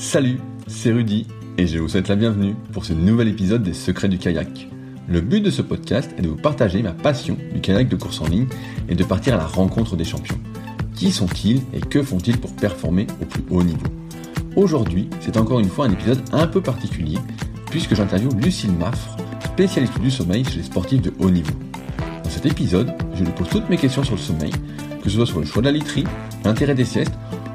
[0.00, 1.26] Salut, c'est Rudy
[1.58, 4.66] et je vous souhaite la bienvenue pour ce nouvel épisode des Secrets du kayak.
[5.06, 8.22] Le but de ce podcast est de vous partager ma passion du kayak de course
[8.22, 8.46] en ligne
[8.88, 10.40] et de partir à la rencontre des champions.
[10.96, 13.86] Qui sont-ils et que font-ils pour performer au plus haut niveau?
[14.56, 17.18] Aujourd'hui, c'est encore une fois un épisode un peu particulier
[17.66, 21.52] puisque j'interviewe Lucille Maffre, spécialiste du sommeil chez les sportifs de haut niveau.
[22.24, 24.52] Dans cet épisode, je lui pose toutes mes questions sur le sommeil,
[25.04, 26.04] que ce soit sur le choix de la literie,
[26.42, 27.12] l'intérêt des siestes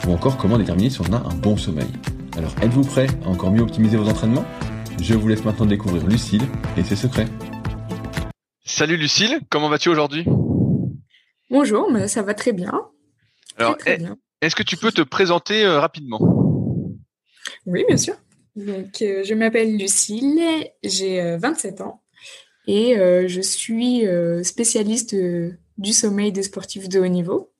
[0.08, 1.88] ou encore comment déterminer si on a un bon sommeil.
[2.38, 4.46] Alors êtes-vous prêt à encore mieux optimiser vos entraînements?
[5.02, 6.44] Je vous laisse maintenant découvrir Lucille
[6.78, 7.28] et ses secrets.
[8.66, 10.26] Salut Lucille, comment vas-tu aujourd'hui?
[11.50, 12.74] Bonjour, mais ça va très bien.
[13.58, 14.18] Alors, très, très bien.
[14.42, 16.20] est-ce que tu peux te présenter euh, rapidement?
[17.66, 18.16] Oui, bien sûr.
[18.56, 20.42] Donc, euh, je m'appelle Lucille,
[20.84, 22.02] j'ai euh, 27 ans
[22.68, 27.54] et euh, je suis euh, spécialiste euh, du sommeil des sportifs de haut niveau.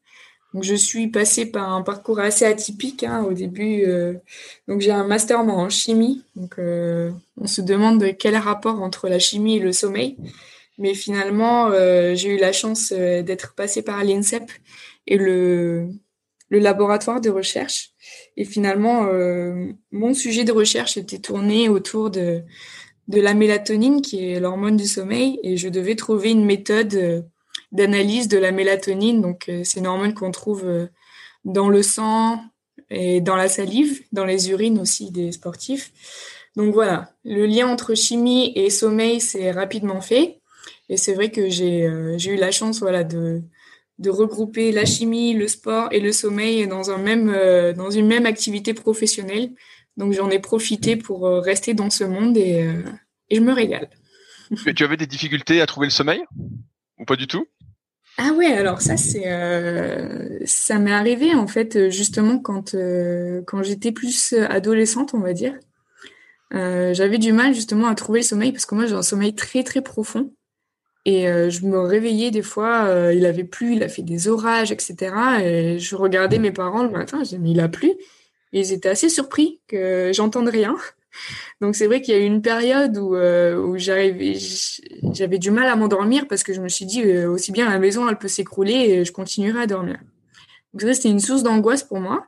[0.62, 3.84] Je suis passée par un parcours assez atypique hein, au début.
[3.86, 4.14] euh,
[4.68, 6.24] donc, j'ai un master en chimie.
[6.36, 10.18] Donc, euh, on se demande quel rapport entre la chimie et le sommeil.
[10.78, 14.50] Mais finalement, euh, j'ai eu la chance d'être passée par l'INSEP
[15.08, 15.90] et le,
[16.50, 17.92] le laboratoire de recherche.
[18.38, 19.08] Et finalement,
[19.92, 22.44] mon sujet de recherche était tourné autour de,
[23.08, 27.26] de la mélatonine, qui est l'hormone du sommeil, et je devais trouver une méthode
[27.76, 29.22] d'analyse de la mélatonine.
[29.22, 30.88] Donc, euh, c'est une hormone qu'on trouve euh,
[31.44, 32.44] dans le sang
[32.90, 35.92] et dans la salive, dans les urines aussi des sportifs.
[36.56, 40.40] Donc voilà, le lien entre chimie et sommeil s'est rapidement fait.
[40.88, 43.42] Et c'est vrai que j'ai euh, eu la chance voilà, de,
[44.00, 48.08] de regrouper la chimie, le sport et le sommeil dans, un même, euh, dans une
[48.08, 49.52] même activité professionnelle.
[49.98, 52.70] Donc j'en ai profité pour euh, rester dans ce monde et,
[53.30, 53.90] et je me régale.
[54.64, 56.24] Tu tu avais des difficultés à trouver le sommeil?
[57.00, 57.46] Ou pas du tout?
[58.18, 63.62] Ah ouais, alors ça c'est euh, ça m'est arrivé en fait justement quand euh, quand
[63.62, 65.54] j'étais plus adolescente, on va dire.
[66.54, 69.34] Euh, j'avais du mal justement à trouver le sommeil parce que moi j'ai un sommeil
[69.36, 70.32] très très profond
[71.06, 74.28] et euh, je me réveillais des fois, euh, il avait plu, il a fait des
[74.28, 75.16] orages, etc.
[75.44, 77.90] Et je regardais mes parents le matin, je disais mais il a plu
[78.54, 80.78] et ils étaient assez surpris que j'entende rien.
[81.62, 85.76] Donc c'est vrai qu'il y a eu une période où, euh, j'avais du mal à
[85.76, 88.74] m'endormir parce que je me suis dit euh, aussi bien la maison elle peut s'écrouler
[88.74, 89.98] et je continuerai à dormir.
[90.74, 92.28] Donc vrai, c'était une source d'angoisse pour moi.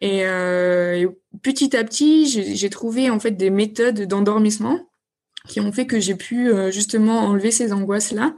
[0.00, 1.08] Et, euh, et
[1.42, 4.80] petit à petit, j'ai trouvé en fait des méthodes d'endormissement
[5.48, 8.34] qui ont fait que j'ai pu justement enlever ces angoisses-là.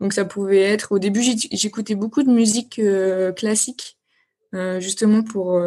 [0.00, 2.80] Donc ça pouvait être au début j'éc- j'écoutais beaucoup de musique
[3.36, 3.98] classique
[4.78, 5.60] justement pour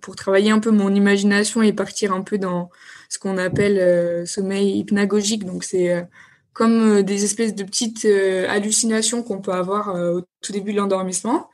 [0.00, 2.70] pour travailler un peu mon imagination et partir un peu dans
[3.10, 5.44] ce qu'on appelle euh, sommeil hypnagogique.
[5.44, 6.02] Donc c'est euh,
[6.54, 8.06] comme euh, des espèces de petites
[8.48, 11.50] hallucinations qu'on peut avoir au tout début de l'endormissement.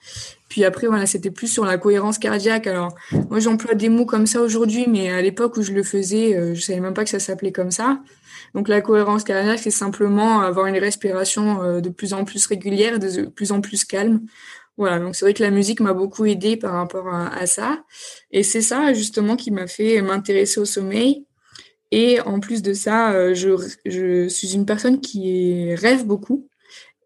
[0.48, 2.66] Puis après voilà, c'était plus sur la cohérence cardiaque.
[2.66, 2.94] Alors
[3.30, 6.60] moi j'emploie des mots comme ça aujourd'hui, mais à l'époque où je le faisais, je
[6.60, 8.00] savais même pas que ça s'appelait comme ça.
[8.54, 13.26] Donc la cohérence cardiaque, c'est simplement avoir une respiration de plus en plus régulière, de
[13.26, 14.20] plus en plus calme.
[14.76, 17.82] Voilà, donc c'est vrai que la musique m'a beaucoup aidé par rapport à, à ça.
[18.30, 21.25] Et c'est ça justement qui m'a fait m'intéresser au sommeil.
[21.92, 23.50] Et en plus de ça, euh, je,
[23.84, 26.48] je suis une personne qui rêve beaucoup.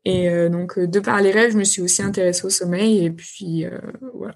[0.04, 3.04] Et euh, donc, euh, de par les rêves, je me suis aussi intéressée au sommeil.
[3.04, 3.78] Et puis, euh,
[4.14, 4.34] voilà.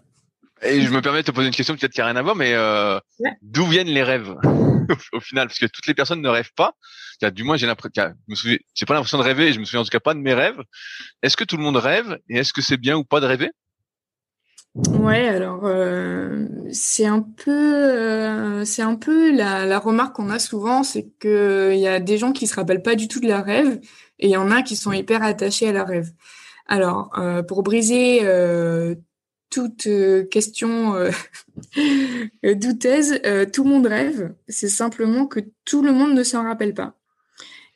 [0.63, 2.37] Et je me permets de te poser une question peut-être qui n'a rien à voir,
[2.37, 3.31] mais euh, Ouais.
[3.43, 4.35] d'où viennent les rêves
[5.13, 5.49] au final?
[5.49, 6.75] Parce que toutes les personnes ne rêvent pas.
[7.33, 9.49] Du moins, j'ai l'impression, j'ai pas l'impression de rêver.
[9.49, 10.59] et Je me souviens en tout cas pas de mes rêves.
[11.23, 13.51] Est-ce que tout le monde rêve Et est-ce que c'est bien ou pas de rêver?
[14.75, 20.41] Ouais, alors euh, c'est un peu, euh, c'est un peu la, la remarque qu'on a
[20.41, 23.29] souvent, c'est que il y a des gens qui se rappellent pas du tout de
[23.29, 23.79] leurs rêves
[24.19, 26.11] et il y en a qui sont hyper attachés à leurs rêves.
[26.67, 28.97] Alors, euh, pour briser euh,
[29.51, 34.35] toute euh, question euh, douteuse, euh, tout le monde rêve.
[34.49, 36.95] C'est simplement que tout le monde ne s'en rappelle pas.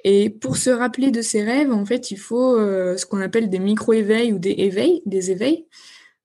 [0.05, 3.51] Et pour se rappeler de ses rêves, en fait, il faut euh, ce qu'on appelle
[3.51, 5.67] des micro-éveils ou des éveils, des éveils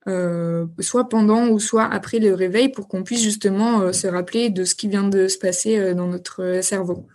[0.07, 4.49] euh, soit pendant ou soit après le réveil pour qu'on puisse justement euh, se rappeler
[4.49, 7.07] de ce qui vient de se passer euh, dans notre cerveau.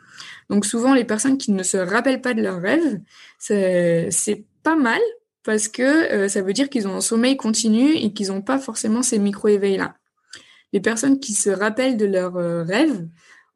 [0.48, 3.00] Donc souvent les personnes qui ne se rappellent pas de leurs rêves,
[3.38, 5.00] c'est pas mal
[5.44, 9.02] parce que ça veut dire qu'ils ont un sommeil continu et qu'ils n'ont pas forcément
[9.02, 9.94] ces micro-éveils-là.
[10.72, 12.34] Les personnes qui se rappellent de leurs
[12.66, 13.06] rêves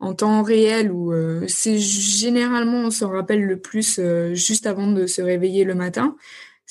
[0.01, 1.13] en temps réel ou
[1.49, 3.99] c'est généralement on s'en rappelle le plus
[4.35, 6.17] juste avant de se réveiller le matin,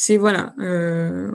[0.03, 1.29] c'est voilà, euh,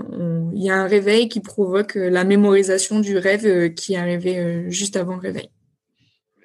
[0.52, 3.96] il y a un réveil qui provoque euh, la mémorisation du rêve euh, qui est
[3.96, 5.48] arrivé juste avant le réveil.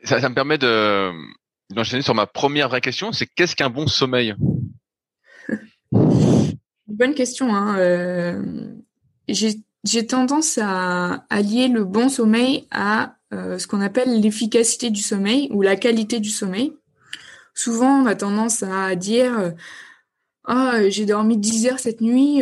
[0.04, 1.10] ça, ça me permet de
[1.74, 3.12] d'enchaîner sur ma première vraie question.
[3.12, 4.36] C'est qu'est-ce qu'un bon sommeil?
[5.92, 7.56] Bonne question.
[7.56, 7.80] Hein.
[7.80, 8.44] euh,
[9.28, 15.02] j'ai j'ai tendance à, à lier le bon sommeil à ce qu'on appelle l'efficacité du
[15.02, 16.74] sommeil ou la qualité du sommeil.
[17.56, 19.54] Souvent, on a tendance à dire
[20.44, 22.42] Ah, j'ai dormi 10 heures cette nuit,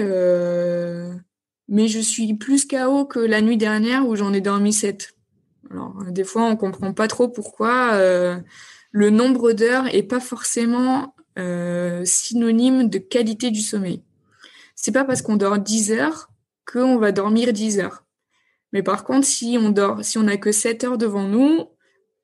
[1.67, 5.13] mais je suis plus KO que la nuit dernière où j'en ai dormi 7.
[5.71, 7.99] Alors, des fois, on comprend pas trop pourquoi
[8.91, 11.13] le nombre d'heures est pas forcément
[12.05, 14.01] synonyme de qualité du sommeil.
[14.75, 16.29] C'est pas parce qu'on dort 10 heures
[16.65, 18.05] qu'on va dormir 10 heures.
[18.71, 21.65] Mais par contre, si on dort, si on n'a que 7 heures devant nous,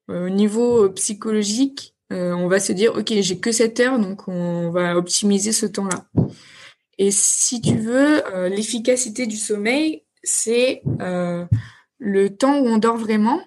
[0.09, 4.27] euh, au niveau psychologique, euh, on va se dire, OK, j'ai que 7 heures, donc
[4.27, 6.05] on va optimiser ce temps-là.
[6.97, 10.81] Et si tu veux, euh, l'efficacité du sommeil, c'est
[11.99, 13.41] le temps où on dort vraiment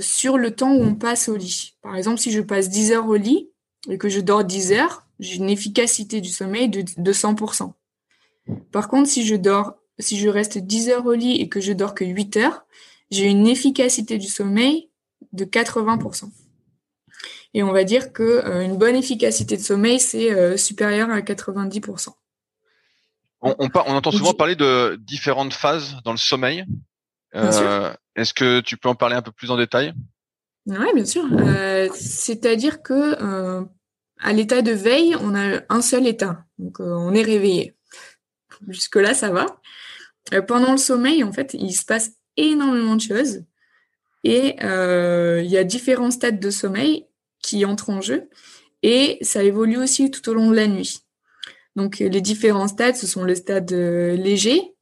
[0.00, 1.76] sur le temps où on passe au lit.
[1.80, 3.50] Par exemple, si je passe 10 heures au lit
[3.88, 7.72] et que je dors 10 heures, j'ai une efficacité du sommeil de, de 100%.
[8.72, 11.72] Par contre, si je dors, si je reste 10 heures au lit et que je
[11.72, 12.66] dors que 8 heures,
[13.10, 14.90] j'ai une efficacité du sommeil
[15.32, 16.30] de 80%.
[17.54, 21.20] Et on va dire que euh, une bonne efficacité de sommeil, c'est euh, supérieur à
[21.20, 22.08] 90%.
[23.40, 26.64] On, on, on, entend souvent parler de différentes phases dans le sommeil.
[27.36, 29.94] Euh, Est-ce que tu peux en parler un peu plus en détail?
[30.66, 31.24] Oui, bien sûr.
[31.30, 33.64] Euh, c'est-à-dire que
[34.20, 36.44] à l'état de veille, on a un seul état.
[36.58, 37.76] Donc, on est réveillé.
[38.68, 39.46] Jusque-là, ça va.
[40.48, 43.44] Pendant le sommeil, en fait, il se passe énormément de choses.
[44.22, 47.06] Et il y a différents stades de sommeil
[47.44, 48.28] qui entrent en jeu.
[48.82, 51.00] Et ça évolue aussi tout au long de la nuit.
[51.76, 54.74] Donc, les différents stades, ce sont le stade euh, léger,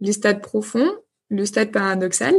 [0.00, 0.90] les stades profonds,
[1.28, 2.34] le stade paradoxal.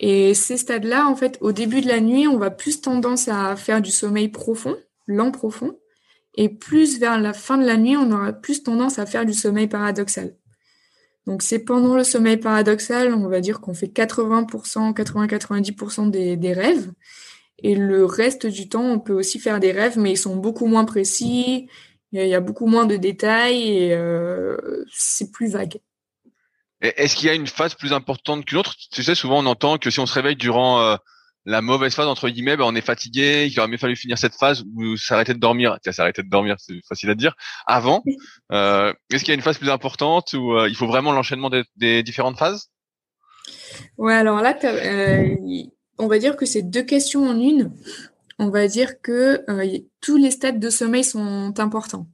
[0.00, 3.54] Et ces stades-là, en fait, au début de la nuit, on va plus tendance à
[3.56, 4.76] faire du sommeil profond,
[5.06, 5.78] lent profond.
[6.34, 9.34] Et plus vers la fin de la nuit, on aura plus tendance à faire du
[9.34, 10.34] sommeil paradoxal.
[11.26, 16.90] Donc c'est pendant le sommeil paradoxal, on va dire qu'on fait 80%, 80-90% des, rêves.
[17.62, 20.66] Et le reste du temps, on peut aussi faire des rêves, mais ils sont beaucoup
[20.66, 21.68] moins précis,
[22.12, 24.56] il y a beaucoup moins de détails et euh,
[24.90, 25.78] c'est plus vague.
[26.80, 28.74] Est-ce qu'il y a une phase plus importante qu'une autre?
[28.90, 30.96] Tu sais, souvent on entend que si on se réveille durant euh,
[31.44, 34.34] la mauvaise phase entre guillemets, ben, on est fatigué, il aurait mieux fallu finir cette
[34.34, 35.78] phase ou s'arrêter de dormir.
[35.82, 37.34] Tiens, s'arrêter de dormir, c'est facile à dire.
[37.66, 38.02] Avant,
[38.52, 41.50] euh, est-ce qu'il y a une phase plus importante ou euh, il faut vraiment l'enchaînement
[41.76, 42.70] des, différentes phases?
[43.96, 45.36] Ouais, alors là, euh,
[45.98, 47.72] on va dire que c'est deux questions en une.
[48.38, 49.44] On va dire que
[50.00, 52.06] tous les stades de sommeil sont importants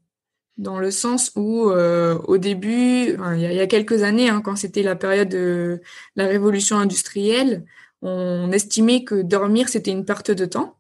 [0.56, 4.96] dans le sens où au début, il y, a, quelques années, hein, quand c'était la
[4.96, 5.81] période de
[6.17, 7.64] la révolution industrielle,
[8.03, 10.77] on estimait que dormir, c'était une perte de temps.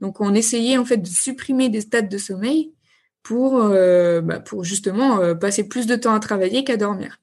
[0.00, 2.72] Donc, on essayait en fait de supprimer des stades de sommeil
[3.22, 7.18] pour, euh, bah, justement euh, passer plus de temps à travailler qu'à dormir.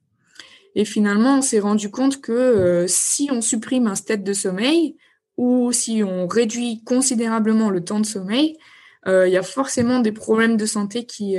[0.76, 4.98] Et finalement, on s'est rendu compte que euh, si on supprime un stade de sommeil
[5.38, 8.58] ou si on réduit considérablement le temps de sommeil,
[9.06, 11.36] il y a forcément des problèmes de santé qui,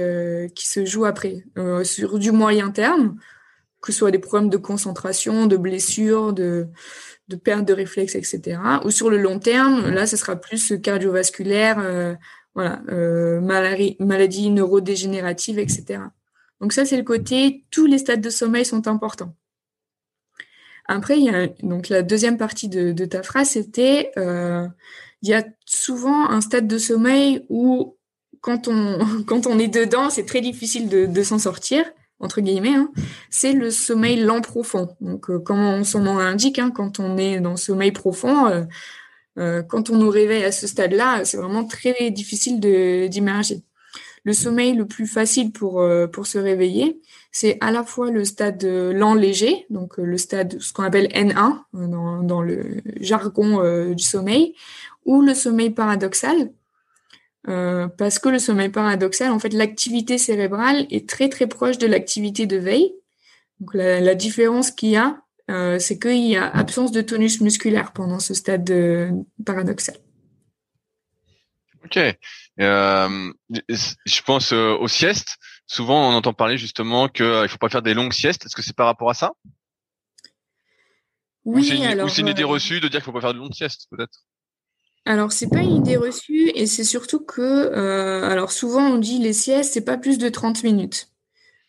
[0.54, 1.44] qui se jouent après.
[1.82, 3.16] sur du moyen terme,
[3.84, 6.68] que ce soit des problèmes de concentration, de blessures, de,
[7.28, 8.58] de perte de réflexes, etc.
[8.84, 12.14] Ou sur le long terme, là, ce sera plus cardiovasculaire, euh,
[12.54, 16.00] voilà, euh, maladie, maladie neurodégénérative, etc.
[16.62, 19.36] Donc ça, c'est le côté, tous les stades de sommeil sont importants.
[20.86, 24.66] Après, il y a donc la deuxième partie de, ta phrase, c'était euh,
[25.20, 27.98] il y a souvent un stade de sommeil où
[28.40, 31.84] quand on quand on est dedans, c'est très difficile de, de s'en sortir
[32.20, 32.90] entre guillemets, hein,
[33.30, 34.88] c'est le sommeil lent profond.
[35.00, 38.64] Donc, euh, comme son nom l'indique, hein, quand on est dans le sommeil profond, euh,
[39.38, 42.60] euh, quand on nous réveille à ce stade-là, c'est vraiment très difficile
[43.08, 43.62] d'immerger.
[44.26, 45.82] Le sommeil le plus facile pour,
[46.24, 46.98] se réveiller,
[47.30, 51.58] c'est à la fois le stade lent léger, donc le stade, ce qu'on appelle N1
[51.74, 54.54] dans, dans le jargon du sommeil,
[55.04, 56.50] ou le sommeil paradoxal,
[57.48, 61.86] euh, parce que le sommeil paradoxal, en fait, l'activité cérébrale est très très proche de
[61.86, 62.94] l'activité de veille.
[63.60, 67.92] Donc la, différence qu'il y a, euh, c'est qu'il y a absence de tonus musculaire
[67.92, 69.10] pendant ce stade de,
[69.44, 69.96] paradoxal.
[71.84, 71.98] Ok.
[72.60, 73.32] Euh,
[73.68, 75.36] je pense aux siestes.
[75.66, 78.46] Souvent, on entend parler justement qu'il ne faut pas faire des longues siestes.
[78.46, 79.32] Est-ce que c'est par rapport à ça?
[81.44, 81.60] Oui.
[81.60, 83.86] Ou c'est une, idée reçue de dire qu'il ne faut pas faire de longues siestes,
[83.90, 84.24] peut-être?
[85.06, 89.18] Alors c'est pas une idée reçue et c'est surtout que euh, alors souvent on dit
[89.18, 91.10] les siestes c'est pas plus de 30 minutes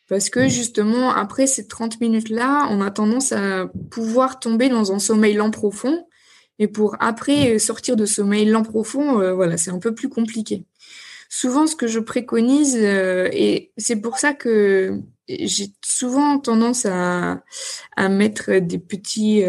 [0.07, 4.93] parce que justement après ces 30 minutes là on a tendance à pouvoir tomber dans
[4.93, 6.05] un sommeil lent profond
[6.59, 10.65] et pour après sortir de sommeil lent profond euh, voilà c'est un peu plus compliqué.
[11.27, 17.41] Souvent ce que je préconise euh, et c'est pour ça que j'ai souvent tendance à,
[17.97, 19.43] à mettre des petits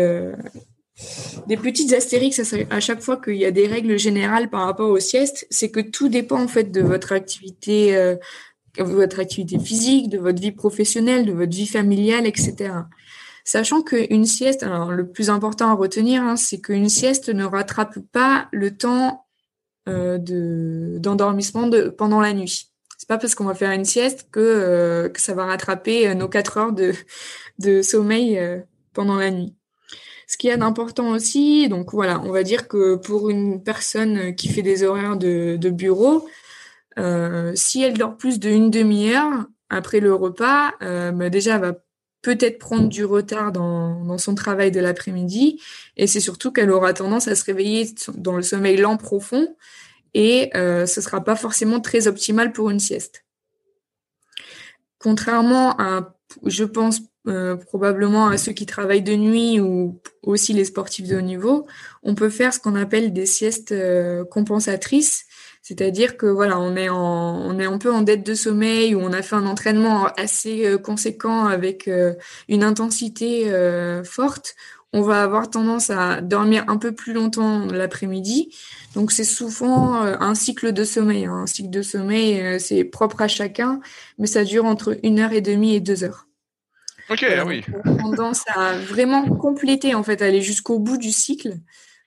[1.47, 4.99] des petites astérix à chaque fois qu'il y a des règles générales par rapport aux
[4.99, 8.17] siestes, c'est que tout dépend en fait de votre activité, euh,
[8.79, 12.73] votre activité physique, de votre vie professionnelle, de votre vie familiale, etc.
[13.45, 17.99] Sachant qu'une sieste, alors le plus important à retenir, hein, c'est qu'une sieste ne rattrape
[18.11, 19.27] pas le temps
[19.89, 22.73] euh, de d'endormissement de, pendant la nuit.
[22.97, 26.57] C'est pas parce qu'on va faire une sieste que, euh, ça va rattraper nos quatre
[26.57, 28.41] heures de sommeil
[28.95, 29.56] pendant la nuit.
[30.27, 34.49] Ce qui est d'important aussi, donc voilà, on va dire que pour une personne qui
[34.49, 36.29] fait des horaires de, bureau,
[36.99, 41.73] euh, si elle dort plus d'une demi-heure après le repas, euh, bah déjà elle va
[42.23, 45.63] peut-être prendre du retard dans, son travail de l'après-midi,
[45.97, 49.55] et c'est surtout qu'elle aura tendance à se réveiller dans le sommeil lent profond,
[50.13, 53.25] et euh, ce sera pas forcément très optimal pour une sieste.
[54.99, 60.65] Contrairement à, je pense, euh, probablement à ceux qui travaillent de nuit ou aussi les
[60.65, 61.67] sportifs de haut niveau,
[62.05, 65.25] on peut faire ce qu'on appelle des siestes euh, compensatrices.
[65.63, 69.01] C'est-à-dire que voilà, on est en, on est un peu en dette de sommeil ou
[69.01, 71.91] on a fait un entraînement assez euh, conséquent avec
[72.49, 73.51] une intensité
[74.05, 74.55] forte.
[74.93, 78.55] On va avoir tendance à dormir un peu plus longtemps l'après-midi.
[78.95, 81.27] Donc c'est souvent un cycle de sommeil.
[81.27, 81.43] Hein.
[81.43, 83.81] Un cycle de sommeil, c'est propre à chacun,
[84.19, 86.26] mais ça dure entre une heure et demie et deux heures.
[87.09, 87.65] Ok, ah oui.
[87.85, 91.59] Tendance à vraiment compléter, en fait, aller jusqu'au bout du cycle.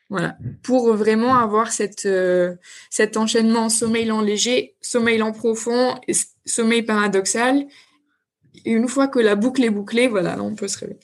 [0.10, 2.56] Voilà, pour vraiment avoir cette, euh,
[2.90, 6.14] cet enchaînement sommeil lent léger, sommeil lent profond, et
[6.46, 7.68] sommeil paradoxal.
[8.66, 11.00] Et une fois que la boucle est bouclée, voilà, on peut se réveiller.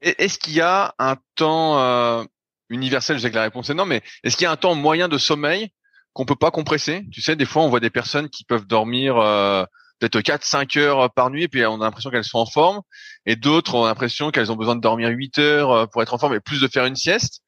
[0.00, 2.24] Est-ce qu'il y a un temps euh,
[2.68, 3.16] universel?
[3.16, 5.08] Je sais que la réponse est non, mais est-ce qu'il y a un temps moyen
[5.08, 5.70] de sommeil
[6.12, 7.04] qu'on peut pas compresser?
[7.10, 9.64] Tu sais, des fois, on voit des personnes qui peuvent dormir euh,
[9.98, 12.80] peut-être 4 5 heures par nuit et puis on a l'impression qu'elles sont en forme
[13.26, 16.18] et d'autres ont l'impression qu'elles ont besoin de dormir 8 heures euh, pour être en
[16.18, 17.40] forme et plus de faire une sieste.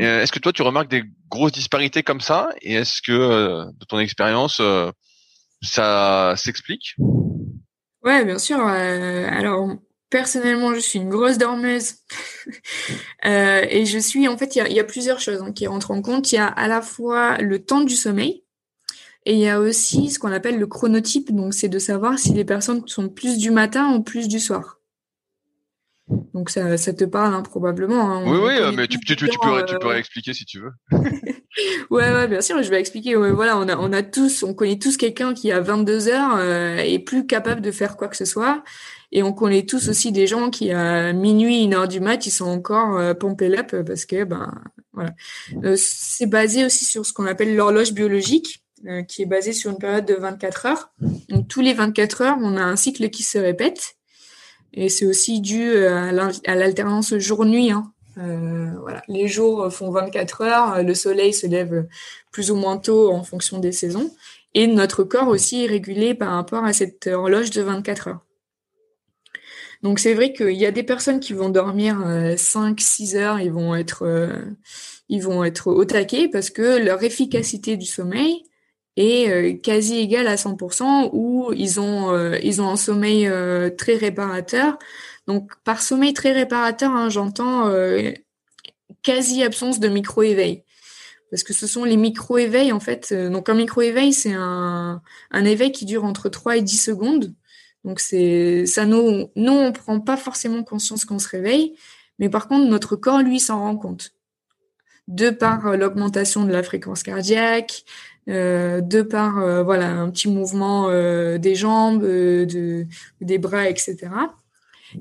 [0.00, 2.48] Euh, est-ce que toi tu remarques des grosses disparités comme ça?
[2.62, 4.60] Et est-ce que euh, de ton expérience
[5.62, 6.96] ça s'explique?
[8.02, 8.58] Ouais, bien sûr.
[8.58, 9.70] alors
[10.10, 11.94] personnellement, je suis une grosse dormeuse
[13.24, 16.32] et je suis en fait il y a, plusieurs choses hein, qui rentrent en compte.
[16.32, 18.43] Il y a à la fois le temps du sommeil
[19.26, 22.32] et il y a aussi ce qu'on appelle le chronotype, donc c'est de savoir si
[22.34, 24.80] les personnes sont plus du matin ou plus du soir.
[26.34, 28.10] Donc ça, ça te parle hein, probablement.
[28.10, 28.24] Hein.
[28.26, 30.72] Oui, oui, mais tu, tu, tu, pourrais, tu pourrais expliquer si tu veux.
[31.90, 33.14] ouais, ouais, bien sûr, je vais expliquer.
[33.14, 36.76] voilà, on a, on a tous, on connaît tous quelqu'un qui à 22 heures euh,
[36.76, 38.62] est plus capable de faire quoi que ce soit.
[39.12, 42.30] Et on connaît tous aussi des gens qui à minuit, une heure du mat, ils
[42.30, 44.52] sont encore euh, pompés up parce que ben
[44.92, 45.12] voilà.
[45.62, 48.63] Euh, c'est basé aussi sur ce qu'on appelle l'horloge biologique.
[48.86, 50.90] Euh, qui est basé sur une période de 24 heures.
[51.30, 53.96] Donc tous les 24 heures, on a un cycle qui se répète.
[54.74, 56.12] Et c'est aussi dû euh,
[56.46, 57.70] à l'alternance jour-nuit.
[57.70, 57.90] Hein.
[58.18, 59.02] Euh, voilà.
[59.08, 61.86] Les jours font 24 heures, le soleil se lève
[62.30, 64.14] plus ou moins tôt en fonction des saisons.
[64.52, 68.26] Et notre corps aussi est régulé par rapport à cette horloge de 24 heures.
[69.82, 73.74] Donc c'est vrai qu'il y a des personnes qui vont dormir 5-6 heures, ils vont
[73.74, 74.30] être,
[75.08, 78.44] ils vont être au taquet parce que leur efficacité du sommeil
[78.96, 83.70] est euh, quasi égal à 100% ou ils ont euh, ils ont un sommeil euh,
[83.70, 84.78] très réparateur.
[85.26, 87.72] Donc par sommeil très réparateur, hein, j'entends
[89.02, 90.64] quasi absence de micro-éveil.
[91.30, 93.12] Parce que ce sont les micro-éveils en fait.
[93.14, 97.34] Donc un micro-éveil, c'est un, un éveil qui dure entre 3 et 10 secondes.
[97.84, 101.74] Donc c'est ça nous nous on prend pas forcément conscience qu'on se réveille,
[102.18, 104.12] mais par contre notre corps lui s'en rend compte.
[105.08, 107.84] De par l'augmentation de la fréquence cardiaque,
[108.26, 112.86] de par euh, voilà un petit mouvement euh, des jambes, de,
[113.20, 113.96] des bras, etc.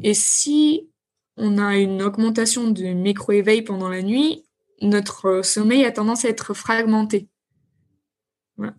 [0.01, 0.89] Et si
[1.38, 4.44] on a une augmentation de micro-éveil pendant la nuit,
[4.82, 7.27] notre sommeil a tendance à être fragmenté.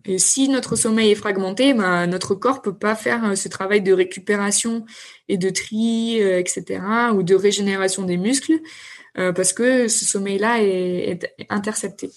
[0.05, 3.91] Et si notre sommeil est fragmenté, bah, notre corps peut pas faire ce travail de
[3.91, 4.85] récupération
[5.27, 6.81] et de tri, etc.,
[7.13, 8.59] ou de régénération des muscles,
[9.15, 12.09] parce que ce sommeil-là est intercepté.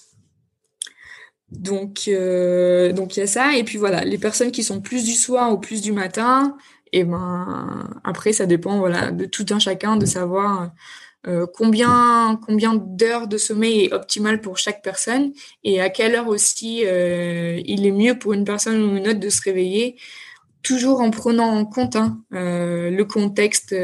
[1.50, 3.56] Donc, euh, donc il y a ça.
[3.56, 6.56] Et puis voilà, les personnes qui sont plus du soir ou plus du matin,
[6.92, 10.70] et ben après ça dépend voilà de tout un chacun de savoir
[11.26, 15.32] euh, combien combien d'heures de sommeil est optimal pour chaque personne
[15.64, 19.20] et à quelle heure aussi euh, il est mieux pour une personne ou une autre
[19.20, 19.96] de se réveiller.
[20.62, 23.74] Toujours en prenant en compte hein, le contexte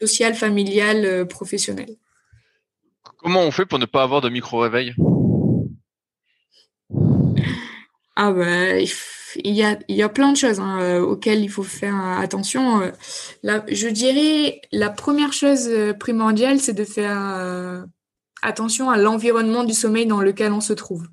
[0.00, 1.96] social, familial, professionnel.
[3.18, 4.94] Comment on fait pour ne pas avoir de micro-réveil?
[8.16, 8.78] Ah bah,
[9.44, 12.80] il y a, y a plein de choses hein, euh, auxquelles il faut faire attention.
[12.80, 17.84] Euh, je dirais la première chose euh, primordiale, c'est de faire
[18.42, 21.06] attention à l'environnement du sommeil dans lequel on se trouve.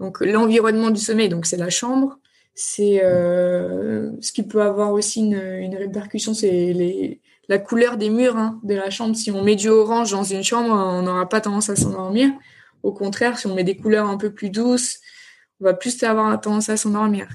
[0.00, 2.18] Donc l'environnement du sommeil, donc c'est la chambre.
[2.54, 8.60] C'est ce qui peut avoir aussi une, une répercussion, c'est la couleur des murs hein,
[8.64, 9.14] de la chambre.
[9.14, 12.30] Si on met du orange dans une chambre, on n'aura pas tendance à s'endormir.
[12.82, 15.00] Au contraire, si on met des couleurs un peu plus douces,
[15.60, 17.28] on va plus avoir tendance à s'endormir.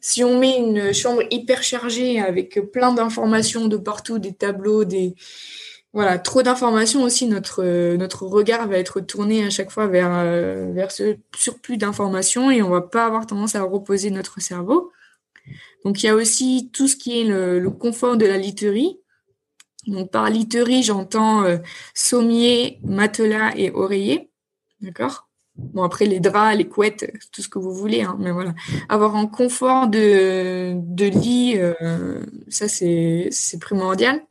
[0.00, 5.14] Si on met une chambre hyper chargée avec plein d'informations de partout, des tableaux, des
[5.94, 7.64] voilà, trop d'informations aussi, notre
[7.96, 12.62] notre regard va être tourné à chaque fois vers euh, vers ce surplus d'informations et
[12.62, 14.92] on va pas avoir tendance à reposer notre cerveau.
[15.84, 18.98] Donc il y a aussi tout ce qui est le, confort de la literie.
[19.86, 21.58] Donc par literie, j'entends euh,
[21.94, 24.30] sommier, matelas et oreiller.
[24.80, 25.27] D'accord?
[25.58, 28.54] Bon, après, les draps, les couettes, tout ce que vous voulez, hein, mais voilà.
[28.88, 34.22] Avoir un confort de, de lit, euh, ça, c'est primordial.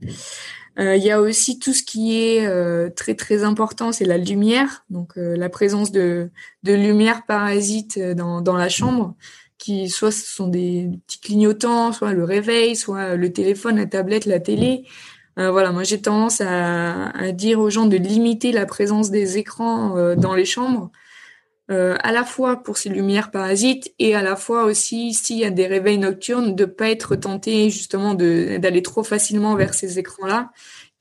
[0.79, 4.17] Euh, il y a aussi tout ce qui est euh, très, très important, c'est la
[4.17, 4.85] lumière.
[4.89, 6.29] Donc, la présence de,
[6.63, 9.13] de lumière parasite dans, dans la chambre,
[9.57, 14.25] qui soit ce sont des petits clignotants, soit le réveil, soit le téléphone, la tablette,
[14.25, 14.85] la télé.
[15.35, 20.15] voilà, moi j'ai tendance à, à, dire aux gens de limiter la présence des écrans
[20.15, 20.91] dans les chambres
[21.69, 25.45] euh, à la fois pour ces lumières parasites et à la fois aussi s'il y
[25.45, 30.51] a des réveils nocturnes de pas être tenté justement d'aller trop facilement vers ces écrans-là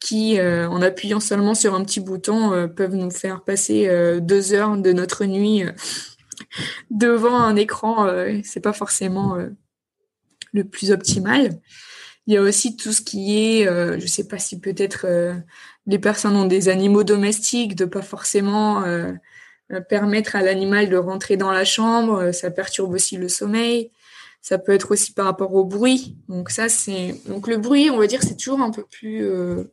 [0.01, 3.89] qui, euh, en appuyant seulement sur un petit bouton, euh, peuvent nous faire passer
[4.21, 5.63] deux heures de notre nuit
[6.91, 8.09] devant un écran.
[8.45, 9.39] c'est pas forcément
[10.53, 11.61] le plus optimal.
[12.27, 13.65] Il y a aussi tout ce qui est,
[13.99, 15.07] je sais pas si peut-être
[15.87, 19.13] les personnes ont des animaux domestiques, de pas forcément euh,
[19.89, 23.91] permettre à l'animal de rentrer dans la chambre, euh, ça perturbe aussi le sommeil.
[24.43, 26.17] Ça peut être aussi par rapport au bruit.
[26.29, 29.65] Donc ça c'est donc le bruit, on va dire c'est toujours un peu plus euh,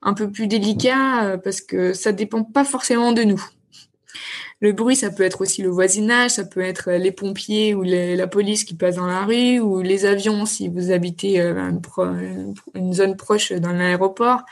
[0.00, 3.44] un peu plus délicat parce que ça dépend pas forcément de nous.
[4.60, 8.26] Le bruit, ça peut être aussi le voisinage, ça peut être les pompiers ou la
[8.28, 13.16] police qui passent dans la rue, ou les avions si vous habitez une, une zone
[13.16, 14.42] proche d'un aéroport.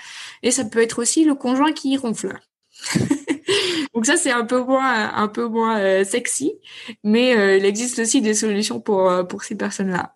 [0.43, 2.41] Et ça peut être aussi le conjoint qui ronfle.
[3.95, 6.53] Donc ça, c'est un peu moins, un peu moins euh, sexy,
[7.03, 10.15] mais euh, il existe aussi des solutions pour euh, pour ces personnes-là.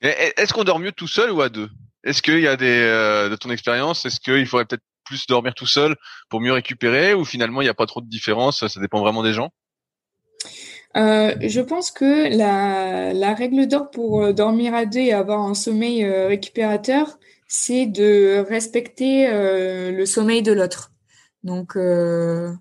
[0.00, 1.68] est-ce qu'on dort mieux tout seul ou à deux?
[2.04, 2.80] Est-ce qu'il y a des,
[3.30, 5.96] de ton expérience, est-ce qu'il faudrait peut-être plus dormir tout seul
[6.28, 9.22] pour mieux récupérer, ou finalement il n'y a pas trop de différence Ça dépend vraiment
[9.22, 9.50] des gens?
[10.94, 16.04] je pense que la, la règle d'or pour dormir à deux et avoir un sommeil
[16.04, 20.92] récupérateur, c'est de respecter le sommeil de l'autre.
[21.42, 22.52] Donc, euh,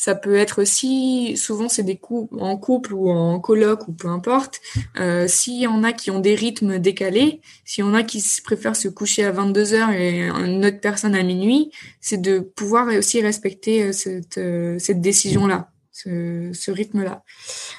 [0.00, 4.08] ça peut être aussi, souvent c'est des coups en couple ou en coloc ou peu
[4.08, 4.62] importe.
[4.98, 8.24] Euh, S'il y en a qui ont des rythmes décalés, s'il y en a qui
[8.42, 12.88] préfèrent se coucher à 22 heures et une autre personne à minuit, c'est de pouvoir
[12.88, 15.68] aussi respecter euh, cette, euh, cette décision-là.
[15.92, 17.24] Ce, ce rythme-là.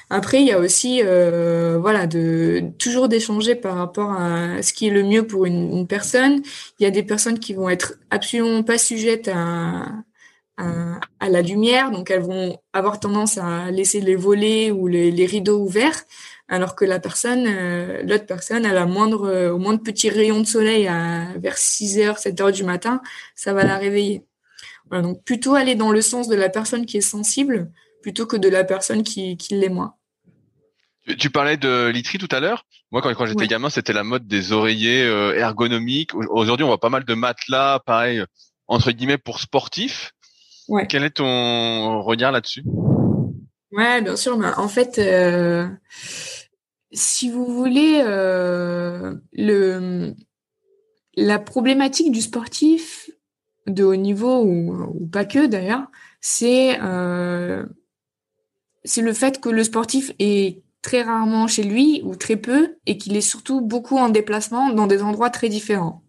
[0.08, 4.86] Après, il y a aussi, euh, voilà, de toujours d'échanger par rapport à ce qui
[4.86, 6.40] est le mieux pour une, une, personne.
[6.78, 9.88] Il y a des personnes qui vont être absolument pas sujettes à,
[10.58, 15.60] à, la lumière, donc elles vont avoir tendance à laisser les volets ou les, rideaux
[15.60, 16.04] ouverts,
[16.48, 20.40] alors que la personne, euh, l'autre personne, elle a moindre, euh, au moindre petit rayon
[20.40, 23.00] de soleil à, vers 6 heures, 7 heures du matin,
[23.34, 24.24] ça va la réveiller.
[24.90, 27.70] Voilà, donc plutôt aller dans le sens de la personne qui est sensible
[28.02, 29.94] plutôt que de la personne qui, qui l'est moins.
[31.18, 32.64] Tu parlais de literie tout à l'heure.
[32.90, 36.14] Moi, quand, quand j'étais gamin, c'était la mode des oreillers euh, ergonomiques.
[36.14, 38.22] Aujourd'hui, on voit pas mal de matelas, pareil,
[38.68, 40.12] entre guillemets, pour sportifs.
[40.88, 42.64] Quel est ton regard là-dessus?
[43.72, 44.36] Ouais, bien sûr.
[44.38, 45.66] Mais en fait, euh,
[46.92, 50.14] si vous voulez, euh, le,
[51.16, 53.10] la problématique du sportif
[53.66, 55.86] de haut niveau, ou, pas que d'ailleurs,
[56.20, 57.64] c'est euh,
[58.84, 62.98] c'est le fait que le sportif est très rarement chez lui ou très peu et
[62.98, 66.02] qu'il est surtout beaucoup en déplacement dans des endroits très différents.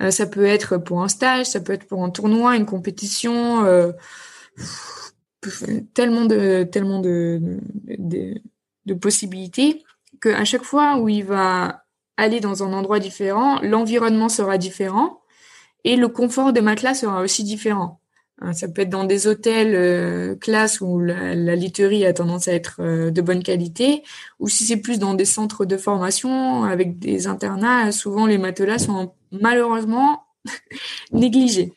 [0.00, 3.64] Euh, ça peut être pour un stage, ça peut être pour un tournoi, une compétition.
[3.64, 3.92] Euh,
[5.92, 7.58] tellement de tellement de,
[7.98, 8.34] de,
[8.86, 9.84] de possibilités
[10.22, 11.84] qu'à chaque fois où il va
[12.16, 15.20] aller dans un endroit différent, l'environnement sera différent
[15.84, 18.00] et le confort de matelas sera aussi différent.
[18.40, 22.48] Hein, ça peut être dans des hôtels euh, classes où la, la, literie a tendance
[22.48, 24.02] à être euh, de bonne qualité,
[24.40, 28.78] ou si c'est plus dans des centres de formation avec des internats, souvent les matelas
[28.78, 30.24] sont malheureusement
[31.12, 31.72] négligés.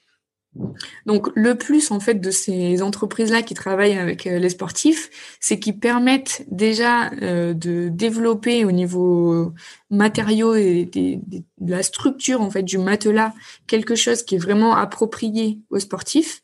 [1.05, 5.59] Donc le plus en fait de ces entreprises-là qui travaillent avec euh, les sportifs, c'est
[5.59, 9.53] qu'ils permettent déjà euh, de développer au niveau
[9.89, 13.33] matériaux et de la structure en fait du matelas
[13.67, 16.41] quelque chose qui est vraiment approprié aux sportifs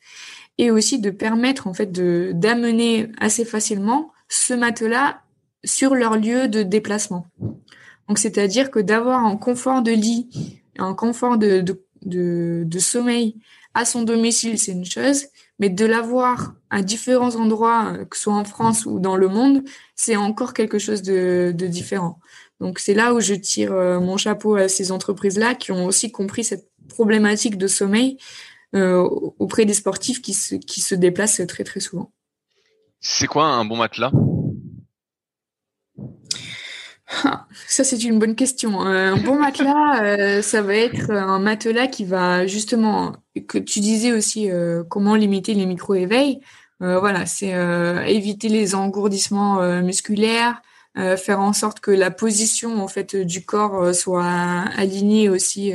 [0.58, 5.18] et aussi de permettre en fait d'amener assez facilement ce matelas
[5.64, 7.26] sur leur lieu de déplacement.
[8.08, 11.64] Donc c'est-à-dire que d'avoir un confort de lit, un confort de,
[12.78, 13.36] sommeil
[13.74, 15.24] à son domicile, c'est une chose,
[15.58, 19.28] mais de l'avoir à différents endroits, euh, que ce soit en France ou dans le
[19.28, 19.62] monde,
[19.96, 22.18] c'est encore quelque chose de, différent.
[22.60, 26.12] Donc c'est là où je tire euh, mon chapeau à ces entreprises-là qui ont aussi
[26.12, 28.16] compris cette problématique de sommeil
[28.76, 28.98] euh,
[29.38, 32.12] auprès des sportifs qui se, se déplacent très très souvent.
[33.00, 34.12] C'est quoi un bon matelas?
[37.68, 38.80] ça, c'est une bonne question.
[38.80, 43.12] Un bon matelas, euh, ça va être un matelas qui va justement,
[43.48, 46.40] que tu disais aussi, euh, comment limiter les micro-éveils.
[46.82, 47.54] Euh, voilà, c'est
[48.08, 50.60] éviter les engourdissements musculaires,
[51.16, 55.72] faire en sorte que la position du corps soit alignée aussi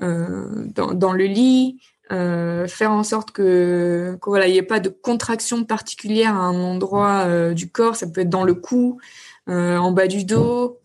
[0.00, 1.80] dans, le lit.
[2.08, 7.68] faire en sorte que, il n'y ait pas de contraction particulière à un endroit du
[7.68, 7.96] corps.
[7.96, 9.00] Ça peut être dans le cou,
[9.46, 10.80] en bas du dos,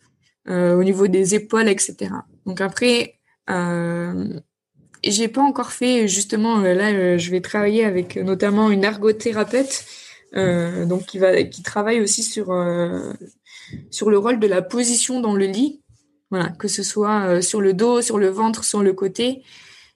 [0.50, 2.12] euh, au niveau des épaules, etc.
[2.48, 3.20] Donc après,
[3.52, 4.40] euh,
[5.04, 9.86] j'ai pas encore fait justement là, je vais travailler avec notamment une ergothérapeute,
[10.34, 15.84] donc qui va, qui travaille aussi sur le rôle de la position dans le lit,
[16.58, 19.44] que ce soit sur le dos, sur le ventre, sur le côté,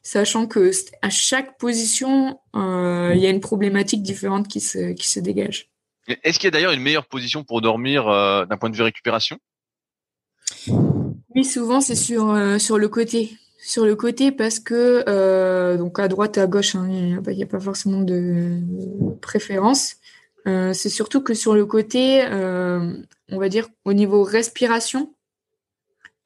[0.03, 0.71] sachant que
[1.01, 5.72] à chaque position, il y a une problématique différente qui se dégage.
[6.07, 8.83] Est-ce qu'il y a d'ailleurs une meilleure position pour dormir euh, d'un point de vue
[8.83, 9.37] récupération?
[11.35, 15.99] Oui, souvent c'est sur euh, sur le côté, sur le côté parce que euh, donc
[15.99, 18.59] à droite à gauche, hein, il n'y a, pas forcément de
[19.21, 19.95] préférence.
[20.45, 25.13] c'est surtout que sur le côté, on va dire au niveau respiration,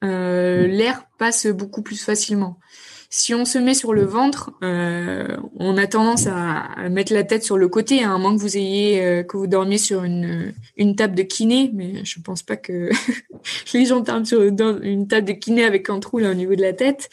[0.02, 2.58] l'air passe beaucoup plus facilement.
[3.10, 7.42] Si on se met sur le ventre, euh, on a tendance à, mettre la tête
[7.42, 10.52] sur le côté, hein, à moins que vous ayez euh, que vous dormiez sur une,
[10.76, 12.90] une table de kiné, mais je pense pas que
[13.72, 16.60] les gens dorment sur une table de kiné avec un trou là au niveau de
[16.60, 17.08] la tête.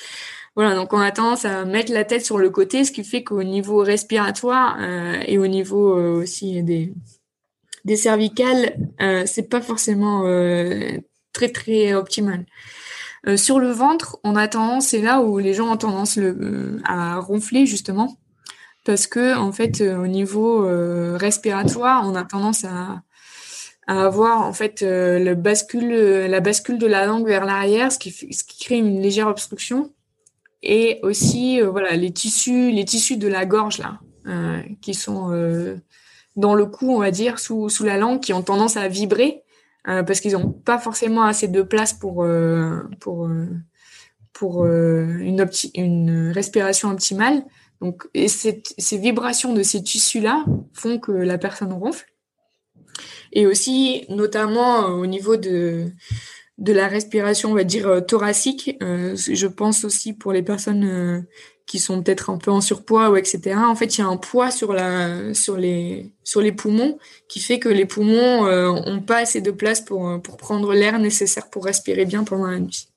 [0.58, 3.24] Voilà, donc on a tendance à mettre la tête sur le côté, ce qui fait
[3.24, 6.94] qu'au niveau respiratoire euh, et au niveau aussi des
[7.86, 8.76] des cervicales,
[9.28, 10.24] c'est pas forcément
[11.34, 12.46] très très optimal.
[13.28, 16.80] Euh, sur le ventre, on a tendance, c'est là où les gens ont tendance euh,
[16.86, 18.18] à ronfler justement,
[18.84, 20.68] parce que en fait, euh, au niveau
[21.18, 23.02] respiratoire, on a tendance à,
[23.88, 29.00] avoir en fait la bascule de la langue vers l'arrière, ce qui, ce crée une
[29.00, 29.94] légère obstruction,
[30.64, 34.00] et aussi voilà les tissus, les tissus de la gorge là,
[34.82, 35.30] qui sont
[36.36, 39.45] dans le cou, on va dire, sous, sous la langue, qui ont tendance à vibrer
[39.88, 43.48] euh, parce qu'ils n'ont pas forcément assez de place pour euh, pour euh,
[44.34, 47.46] pour une, respiration optimale.
[47.80, 50.44] Donc, et ces vibrations de ces tissus-là
[50.74, 52.06] font que la personne ronfle.
[53.32, 55.90] Et aussi, notamment au niveau de,
[56.58, 61.26] de la respiration, on va dire thoracique, je pense aussi pour les personnes
[61.66, 63.56] qui sont peut-être un peu en surpoids ou etc.
[63.58, 67.40] En fait, il y a un poids sur la sur les sur les poumons qui
[67.40, 71.50] fait que les poumons euh, ont pas assez de place pour pour prendre l'air nécessaire
[71.50, 72.88] pour respirer bien pendant la nuit.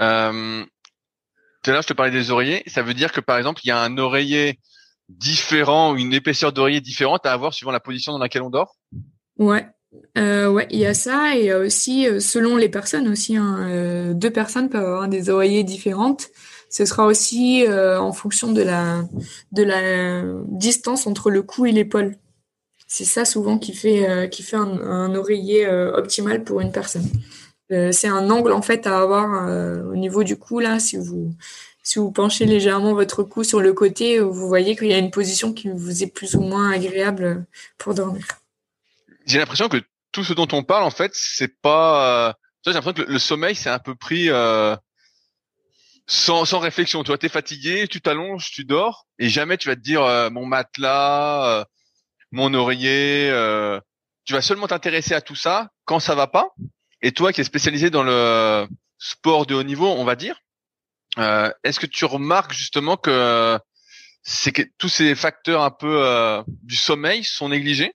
[0.00, 0.64] Euh,
[1.62, 2.62] tout à l'heure, je te parlais des oreillers.
[2.66, 4.58] Ça veut dire que par exemple, il y a un oreiller
[5.18, 8.76] différent une épaisseur d'oreiller différente à avoir suivant la position dans laquelle on dort?
[9.38, 9.66] Ouais.
[10.16, 13.08] Euh, ouais, il y a ça et il y a aussi, euh, selon les personnes
[13.08, 16.28] aussi, hein, euh, deux personnes peuvent avoir des oreillers différentes.
[16.72, 19.02] Ce sera aussi euh, en fonction de la,
[19.52, 22.16] de la distance entre le cou et l'épaule.
[22.88, 27.06] C'est ça souvent qui fait, euh, qui fait un, oreiller euh, optimal pour une personne.
[27.68, 29.48] c'est un angle en fait à avoir
[29.92, 30.78] au niveau du cou là.
[30.78, 31.34] Si vous,
[31.82, 35.10] si vous penchez légèrement votre cou sur le côté, vous voyez qu'il y a une
[35.10, 37.44] position qui vous est plus ou moins agréable
[37.76, 38.24] pour dormir.
[39.26, 39.78] J'ai l'impression que
[40.10, 42.34] tout ce dont on parle en fait, c'est pas.
[42.64, 44.30] j'ai l'impression que le, sommeil c'est un peu pris
[46.06, 47.04] sans, sans réflexion.
[47.04, 50.46] Toi, t'es fatigué, tu t'allonges, tu dors, et jamais tu vas te dire euh, mon
[50.46, 51.64] matelas, euh,
[52.30, 53.28] mon oreiller.
[53.30, 53.80] Euh,
[54.24, 56.50] tu vas seulement t'intéresser à tout ça quand ça va pas.
[57.00, 58.66] Et toi, qui es spécialisé dans le
[58.98, 60.38] sport de haut niveau, on va dire,
[61.18, 63.58] est-ce que tu remarques justement que
[64.22, 67.92] c'est que tous ces facteurs un peu du sommeil sont négligés?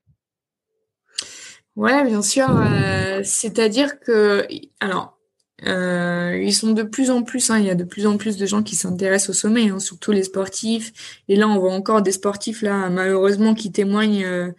[1.77, 2.49] Ouais, bien sûr.
[3.23, 4.45] C'est-à-dire que
[4.81, 5.16] alors
[5.65, 8.37] euh, ils sont de plus en plus, hein, il y a de plus en plus
[8.37, 11.19] de gens qui s'intéressent au sommeil, hein, surtout les sportifs.
[11.27, 14.51] Et là, on voit encore des sportifs là, malheureusement, qui témoignent euh,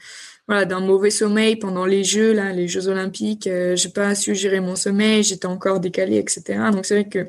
[0.49, 3.47] voilà, d'un mauvais sommeil pendant les Jeux, là, les Jeux Olympiques.
[3.47, 6.43] Euh, j'ai pas su gérer mon sommeil, j'étais encore décalée, etc.
[6.73, 7.29] Donc c'est vrai que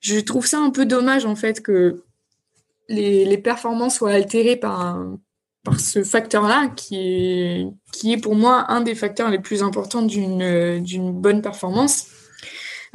[0.00, 2.02] je trouve ça un peu dommage en fait que
[2.88, 5.04] les, performances soient altérées par
[5.64, 10.02] par ce facteur-là qui est qui est pour moi un des facteurs les plus importants
[10.02, 12.06] d'une bonne performance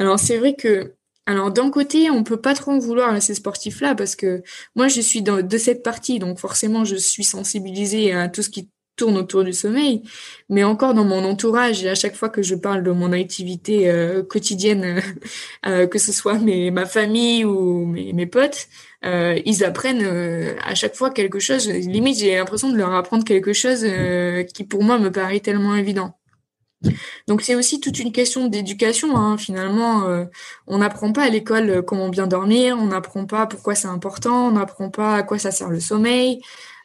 [0.02, 0.96] alors c'est vrai que
[1.28, 4.42] alors d'un côté, on peut pas trop en vouloir à ces sportifs-là parce que
[4.76, 8.72] moi je suis de cette partie, donc forcément je suis sensibilisée à tout ce qui
[8.96, 10.02] tourne autour du sommeil,
[10.50, 13.92] mais encore dans mon entourage et à chaque fois que je parle de mon activité
[13.92, 15.04] euh, quotidienne,
[15.68, 18.68] euh, que ce soit ma famille ou mes, potes,
[19.06, 20.04] euh, ils apprennent
[20.66, 21.70] à chaque fois quelque chose.
[21.70, 23.86] Limite, j'ai l'impression de leur apprendre quelque chose
[24.52, 26.18] qui pour moi me paraît tellement évident.
[27.28, 29.16] Donc c'est aussi toute une question d'éducation.
[29.18, 29.38] Hein.
[29.38, 30.26] Finalement, euh,
[30.68, 34.48] on n'apprend pas à l'école euh, comment bien dormir, on n'apprend pas pourquoi c'est important,
[34.48, 36.42] on n'apprend pas à quoi ça sert le sommeil.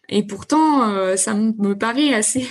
[0.08, 2.46] Et pourtant, euh, ça me paraît assez,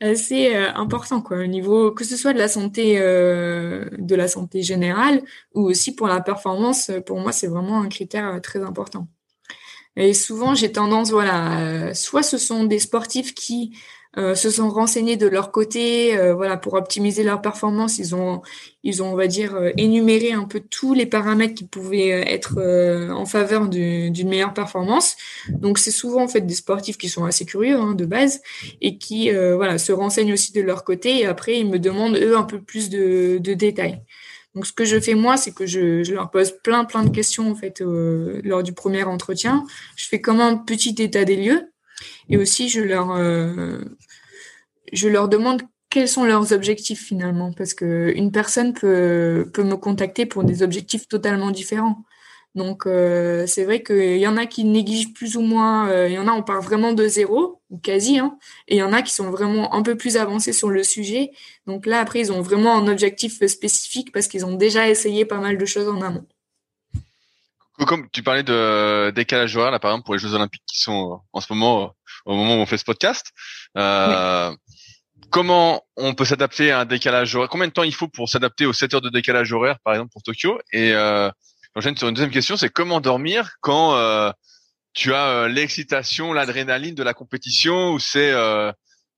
[0.74, 5.22] important, quoi, au niveau que ce soit de la santé, de la santé générale
[5.54, 6.90] ou aussi pour la performance.
[7.06, 9.08] Pour moi, c'est vraiment un critère très important.
[9.96, 13.72] Et souvent, j'ai tendance, voilà, soit ce sont des sportifs qui
[14.18, 17.98] euh, se sont renseignés de leur côté, euh, voilà, pour optimiser leur performance.
[17.98, 18.42] Ils ont,
[18.82, 22.60] ils ont, on va dire, euh, énuméré un peu tous les paramètres qui pouvaient être
[23.12, 25.16] en faveur d'une meilleure performance.
[25.48, 28.40] Donc, c'est souvent en fait des sportifs qui sont assez curieux hein, de base
[28.80, 31.20] et qui, voilà, se renseignent aussi de leur côté.
[31.20, 34.00] Et après, ils me demandent eux un peu plus de, de détails.
[34.56, 37.10] Donc, ce que je fais moi, c'est que je, je, leur pose plein, plein de
[37.10, 39.64] questions en fait lors du premier entretien.
[39.94, 41.69] Je fais comme un petit état des lieux
[42.28, 43.78] et aussi, je leur, euh,
[44.92, 50.26] je leur demande quels sont leurs objectifs finalement, parce que une personne peut, me contacter
[50.26, 52.04] pour des objectifs totalement différents.
[52.56, 56.14] Donc euh, c'est vrai qu'il y en a qui négligent plus ou moins, euh, il
[56.14, 58.92] y en a on part vraiment de zéro, ou quasi, hein, et il y en
[58.92, 61.30] a qui sont vraiment un peu plus avancés sur le sujet.
[61.66, 65.38] Donc là après ils ont vraiment un objectif spécifique parce qu'ils ont déjà essayé pas
[65.38, 66.26] mal de choses en amont.
[67.86, 71.12] Comme tu parlais de décalage horaire, là, par exemple, pour les Jeux Olympiques qui sont
[71.12, 71.86] euh, en ce moment, euh,
[72.26, 73.32] au moment où on fait ce podcast.
[73.76, 74.54] Euh,
[75.30, 77.48] Comment on peut s'adapter à un décalage horaire?
[77.48, 80.10] Combien de temps il faut pour s'adapter aux 7 heures de décalage horaire, par exemple,
[80.12, 80.58] pour Tokyo?
[80.72, 81.30] Et euh,
[81.74, 84.32] j'enchaîne sur une deuxième question, c'est comment dormir quand euh,
[84.92, 88.32] tu as l'excitation, l'adrénaline de la compétition, ou c'est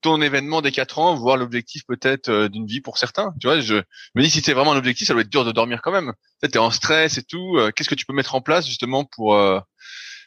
[0.03, 3.33] ton événement des quatre ans, voire l'objectif peut-être euh, d'une vie pour certains.
[3.41, 3.77] Tu vois, je
[4.15, 6.13] me dis si c'est vraiment un objectif, ça doit être dur de dormir quand même.
[6.43, 7.57] Tu es en stress et tout.
[7.57, 9.61] Euh, qu'est-ce que tu peux mettre en place justement pour euh,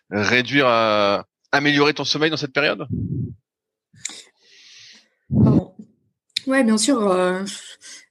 [0.09, 0.67] réduire,
[1.51, 2.87] améliorer ton sommeil dans cette période?
[6.47, 7.11] Ouais, bien sûr.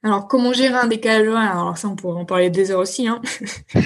[0.02, 3.08] alors, comment gérer un décalage Alors ça, on pourrait en parler des heures aussi.
[3.08, 3.22] Hein.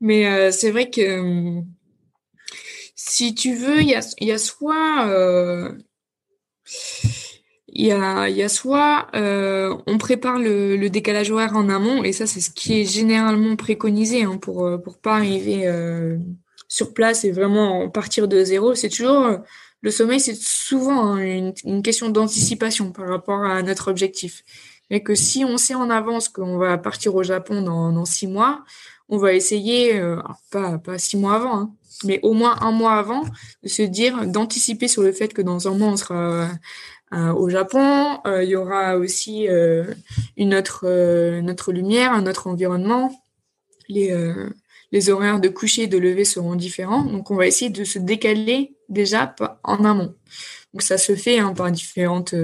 [0.00, 1.62] Mais c'est vrai que
[2.94, 5.78] si tu veux, il y a, y a soit
[7.74, 7.92] il y
[8.42, 12.80] a, soit euh, on prépare le, décalage horaire en amont, et ça c'est ce qui
[12.80, 16.18] est généralement préconisé hein, pour euh, pour pas arriver euh,
[16.68, 18.74] sur place et vraiment partir de zéro.
[18.74, 19.38] C'est toujours
[19.80, 24.44] le sommeil, c'est souvent hein, une, question d'anticipation par rapport à notre objectif.
[24.90, 28.62] Et que si on sait en avance qu'on va partir au Japon dans six mois,
[29.12, 30.02] on va essayer,
[30.50, 33.24] pas, pas six mois avant, hein, mais au moins un mois avant,
[33.62, 36.48] de se dire, d'anticiper sur le fait que dans un mois, on sera
[37.14, 38.20] euh, au Japon.
[38.26, 39.84] Euh, il y aura aussi euh,
[40.36, 43.12] une autre, lumière, un autre environnement.
[43.88, 47.02] Les, horaires de coucher et de lever seront différents.
[47.04, 50.14] Donc, on va essayer de se décaler déjà en amont.
[50.72, 52.34] Donc, ça se fait hein, par différentes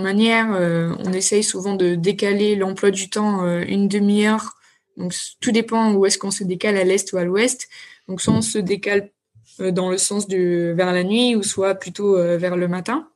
[0.00, 0.96] manières.
[1.00, 4.56] on essaye souvent de décaler l'emploi du temps une demi-heure.
[4.96, 7.68] Donc, tout dépend où est-ce qu'on se décale à l'est ou à l'ouest.
[8.08, 9.10] Donc, soit on se décale
[9.58, 13.08] dans le sens de vers la nuit ou soit plutôt vers le matin.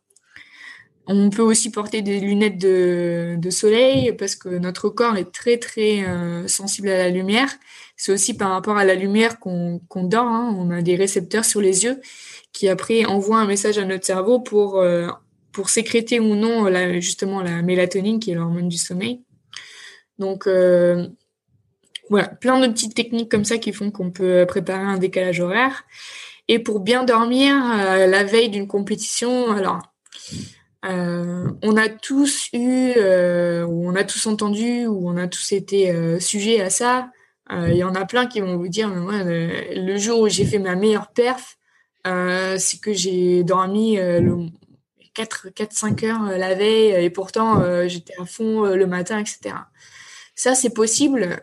[1.12, 6.04] On peut aussi porter des lunettes de, soleil parce que notre corps est très très
[6.04, 7.48] euh, sensible à la lumière.
[7.96, 10.28] C'est aussi par rapport à la lumière qu'on dort.
[10.28, 10.54] Hein.
[10.56, 12.00] On a des récepteurs sur les yeux
[12.52, 15.08] qui après envoient un message à notre cerveau pour euh,
[15.50, 19.24] pour sécréter ou non la, justement la mélatonine qui est l'hormone du sommeil.
[20.20, 21.08] Donc euh,
[22.10, 25.84] voilà, plein de petites techniques comme ça qui font qu'on peut préparer un décalage horaire.
[26.48, 29.80] Et pour bien dormir la veille d'une compétition, alors
[30.86, 35.52] euh, on a tous eu, euh, ou on a tous entendu, ou on a tous
[35.52, 37.10] été euh, sujets à ça.
[37.52, 40.60] Il y en a plein qui vont vous dire, mais le, jour où j'ai fait
[40.60, 41.58] ma meilleure perf,
[42.04, 44.46] c'est que j'ai dormi le
[45.16, 49.56] 4-5 heures la veille et pourtant j'étais à fond le matin, etc.
[50.36, 51.42] Ça, c'est possible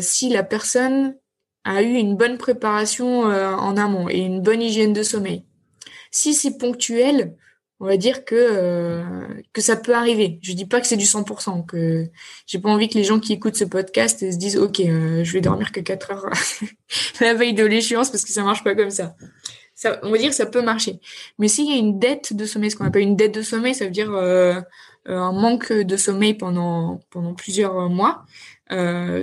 [0.00, 1.16] si la personne
[1.64, 5.44] a eu une bonne préparation en amont et une bonne hygiène de sommeil.
[6.10, 7.36] Si c'est ponctuel,
[7.80, 9.04] on va dire que euh,
[9.52, 10.38] que ça peut arriver.
[10.42, 12.08] Je dis pas que c'est du 100%, que
[12.46, 15.32] j'ai pas envie que les gens qui écoutent ce podcast se disent OK, euh, je
[15.32, 16.30] vais dormir que 4 heures
[17.20, 19.14] la veille de l'échéance parce que ça marche pas comme ça.
[20.02, 20.98] On va dire que ça peut marcher.
[21.38, 23.76] Mais s'il y a une dette de sommeil, ce qu'on appelle une dette de sommeil,
[23.76, 24.60] ça veut dire euh,
[25.06, 28.24] un manque de sommeil pendant pendant plusieurs mois.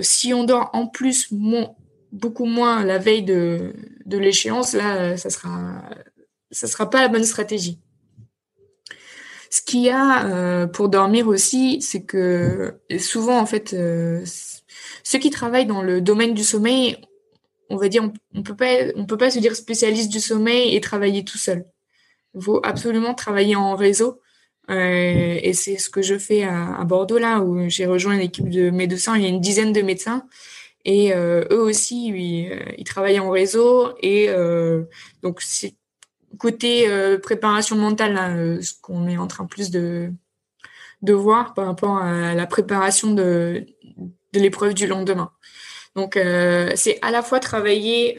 [0.02, 1.32] Si on dort en plus
[2.12, 3.72] beaucoup moins la veille de
[4.06, 5.82] l'échéance, là, ça sera
[6.50, 7.78] ça sera pas la bonne stratégie.
[9.50, 14.24] Ce qu'il y a euh, pour dormir aussi, c'est que souvent, en fait, euh,
[15.02, 16.96] ceux qui travaillent dans le domaine du sommeil,
[17.70, 18.04] on va dire,
[18.34, 21.64] on, peut peut pas se dire spécialiste du sommeil et travailler tout seul.
[22.34, 24.20] Il faut absolument travailler en réseau.
[24.70, 28.48] Euh, et c'est ce que je fais à, Bordeaux là, où j'ai rejoint une équipe
[28.48, 29.16] de médecins.
[29.16, 30.26] Il y a une dizaine de médecins
[30.84, 33.94] et euh, eux aussi, ils, euh, ils, travaillent en réseau.
[34.02, 34.28] Et
[35.22, 35.74] donc c'est
[36.38, 36.88] côté
[37.22, 40.12] préparation mentale, ce qu'on est en train plus de,
[41.02, 43.66] voir par rapport à la préparation de,
[44.32, 45.30] l'épreuve du lendemain.
[45.94, 46.18] Donc,
[46.74, 48.18] c'est à la fois travailler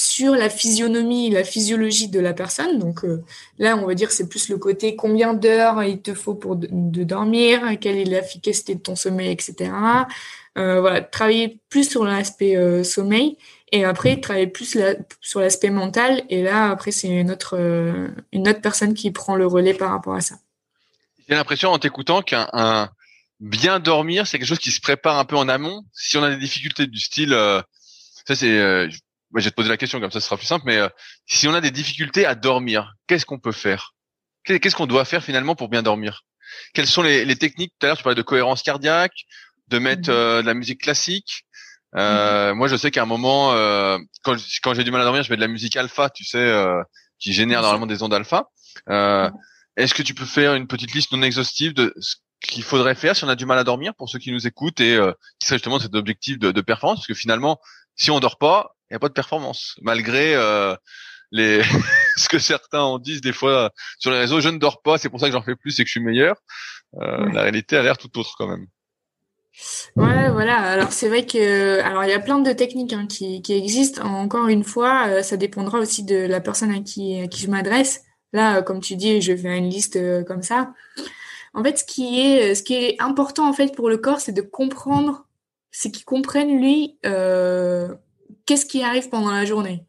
[0.00, 2.78] sur la physionomie, la physiologie de la personne.
[2.78, 3.04] Donc
[3.58, 6.68] là, on va dire c'est plus le côté combien d'heures il te faut pour de,
[7.02, 9.72] dormir, quelle est l'efficacité de ton sommeil, etc.
[10.54, 13.36] voilà, travailler plus sur l'aspect sommeil
[13.72, 14.78] et après, travailler plus
[15.20, 16.22] sur l'aspect mental.
[16.30, 19.90] Et là, après, c'est une autre, euh, une autre personne qui prend le relais par
[19.90, 20.36] rapport à ça.
[21.28, 22.90] J'ai l'impression en t'écoutant qu'un
[23.40, 25.84] bien dormir, c'est quelque chose qui se prépare un peu en amont.
[25.92, 27.60] Si on a des difficultés du style, euh,
[28.26, 28.88] ça c'est,
[29.34, 30.64] euh, je vais te poser la question comme ça, ce sera plus simple.
[30.66, 30.80] Mais
[31.26, 33.94] si on a des difficultés à dormir, qu'est-ce qu'on peut faire?
[34.44, 36.22] Qu'est-ce qu'on doit faire finalement pour bien dormir?
[36.72, 37.72] Quelles sont les, les techniques?
[37.78, 39.12] Tout à l'heure, tu parlais de cohérence cardiaque,
[39.68, 40.42] de mettre mmh.
[40.42, 41.44] de la musique classique.
[41.96, 45.22] Euh, moi, je sais qu'à un moment, euh, quand, quand j'ai du mal à dormir,
[45.22, 46.82] je mets de la musique alpha, tu sais, euh,
[47.18, 48.48] qui génère normalement des ondes alpha.
[48.88, 49.30] Euh,
[49.76, 53.16] Est-ce que tu peux faire une petite liste non exhaustive de ce qu'il faudrait faire
[53.16, 55.48] si on a du mal à dormir pour ceux qui nous écoutent et euh, qui
[55.48, 57.00] serait justement cet objectif de, de, performance?
[57.00, 57.58] Parce que finalement,
[57.96, 60.74] si on dort pas, il n'y a pas de performance, malgré euh,
[61.30, 61.62] les
[62.16, 64.40] ce que certains en disent des fois sur les réseaux.
[64.40, 66.00] Je ne dors pas, c'est pour ça que j'en fais plus et que je suis
[66.00, 66.36] meilleur.
[66.92, 68.66] La réalité a l'air tout autre quand même.
[69.96, 70.56] Ouais, voilà.
[70.56, 74.02] Alors c'est vrai que, alors il y a plein de techniques hein, qui, qui existent.
[74.04, 77.50] Encore une fois, euh, ça dépendra aussi de la personne à qui, à qui je
[77.50, 78.02] m'adresse.
[78.32, 80.72] Là, euh, comme tu dis, je fais une liste euh, comme ça.
[81.54, 84.32] En fait, ce qui est, ce qui est important en fait pour le corps, c'est
[84.32, 85.26] de comprendre,
[85.70, 87.94] c'est qu'il comprenne lui euh,
[88.46, 89.84] qu'est-ce qui arrive pendant la journée?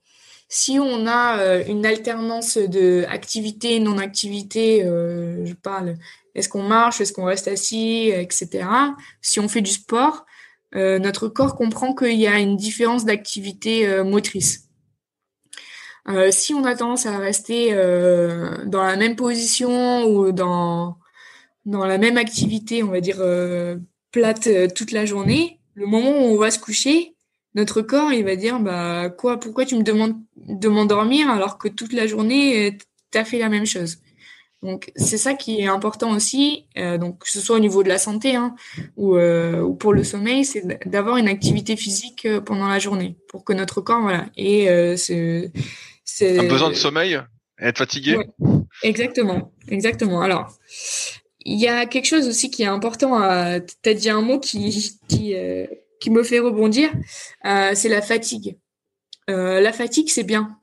[0.48, 5.96] Si on a une alternance de activité, non-activité, je parle
[6.36, 8.66] est-ce qu'on marche Est-ce qu'on reste assis Etc.
[9.22, 10.26] Si on fait du sport,
[10.76, 14.70] euh, notre corps comprend qu'il y a une différence d'activité euh, motrice.
[16.08, 17.74] Euh, si on a tendance à rester
[18.66, 20.98] dans la même position ou dans,
[21.66, 23.22] dans la même activité, on va dire
[24.12, 27.16] plate toute la journée, le moment où on va se coucher,
[27.56, 31.68] notre corps il va dire bah quoi pourquoi tu me demandes de m'endormir alors que
[31.68, 32.78] toute la journée
[33.12, 33.98] tu as fait la même chose?
[34.62, 37.88] Donc c'est ça qui est important aussi, euh, donc que ce soit au niveau de
[37.88, 38.56] la santé hein,
[38.98, 43.16] ou, euh, ou, pour le sommeil, c'est d'avoir une activité physique euh, pendant la journée
[43.30, 45.52] pour que notre corps voilà et c'est
[46.04, 47.22] c'est un besoin de sommeil,
[47.60, 48.18] être fatigué?
[48.84, 50.22] exactement, exactement.
[50.22, 50.52] Alors
[51.46, 53.16] il y a quelque chose aussi qui est important.
[53.16, 53.62] À...
[53.62, 55.36] Tu as dit un mot qui qui
[56.00, 56.92] qui me fait rebondir,
[57.44, 58.58] c'est la fatigue.
[59.28, 60.60] la fatigue c'est bien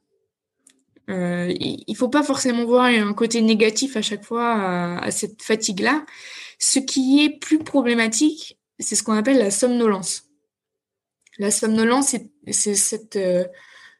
[1.09, 6.05] euh, il faut pas forcément voir un côté négatif à chaque fois à, cette fatigue-là.
[6.59, 10.25] Ce qui est plus problématique, c'est ce qu'on appelle la somnolence.
[11.39, 12.17] La somnolence,
[12.51, 13.45] c'est cette euh,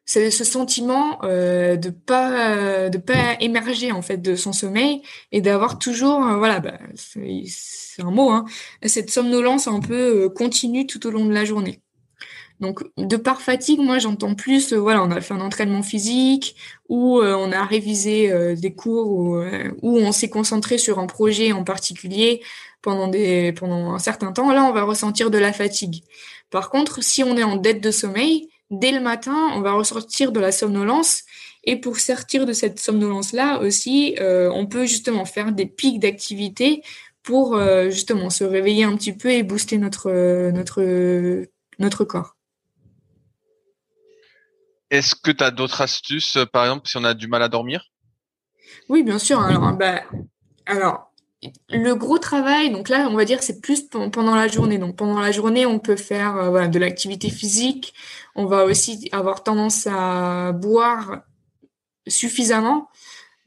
[0.07, 5.41] c'est ce sentiment euh, de pas de pas émerger en fait de son sommeil et
[5.41, 8.45] d'avoir toujours euh, voilà bah, c'est un mot hein,
[8.85, 11.83] cette somnolence un peu euh, continue tout au long de la journée.
[12.61, 16.57] Donc, de par fatigue, moi, j'entends plus, euh, voilà, on a fait un entraînement physique,
[16.89, 21.53] ou euh, on a révisé euh, des cours, ou, on s'est concentré sur un projet
[21.53, 22.43] en particulier
[22.81, 24.51] pendant, des, pendant un certain temps.
[24.53, 26.03] Là, on va ressentir de la fatigue.
[26.51, 30.33] Par contre, si on est en dette de sommeil, dès le matin, on va ressortir
[30.33, 31.23] de la somnolence.
[31.65, 36.83] Et pour sortir de cette somnolence-là aussi, on peut justement faire des pics d'activité
[37.25, 37.61] pour
[37.91, 41.45] justement se réveiller un petit peu et booster notre, notre,
[41.81, 42.37] notre corps.
[44.91, 47.49] Est-ce que tu as d'autres astuces, euh, par exemple, si on a du mal à
[47.49, 47.91] dormir?
[48.89, 49.41] Oui, bien sûr.
[49.41, 50.03] Alors, bah,
[50.65, 51.06] alors
[51.71, 54.79] le gros travail, donc là, on va dire, c'est plus pendant la journée.
[54.79, 57.95] Donc pendant la journée, on peut faire euh, de l'activité physique.
[58.35, 61.23] On va aussi avoir tendance à boire
[62.09, 62.89] suffisamment,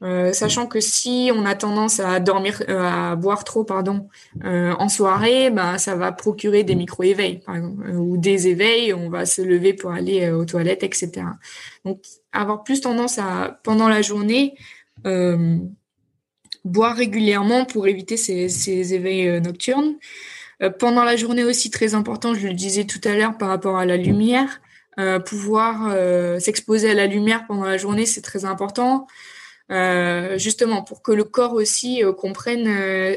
[0.02, 4.08] euh, sachant que si on a tendance à dormir, euh, à boire trop, pardon,
[4.44, 8.92] en soirée, ben ça va procurer des micro-éveils, par exemple, ou des éveils.
[8.92, 11.10] On va se lever pour aller aux toilettes, etc.
[11.84, 14.54] Donc avoir plus tendance à pendant la journée
[16.64, 19.94] boire régulièrement pour éviter ces, éveils euh, nocturnes.
[20.62, 23.78] Euh, pendant la journée aussi, très important, je le disais tout à l'heure par rapport
[23.78, 24.60] à la lumière,
[24.98, 25.94] euh, pouvoir
[26.40, 29.06] s'exposer à la lumière pendant la journée, c'est très important.
[30.36, 32.66] justement pour que le corps aussi comprenne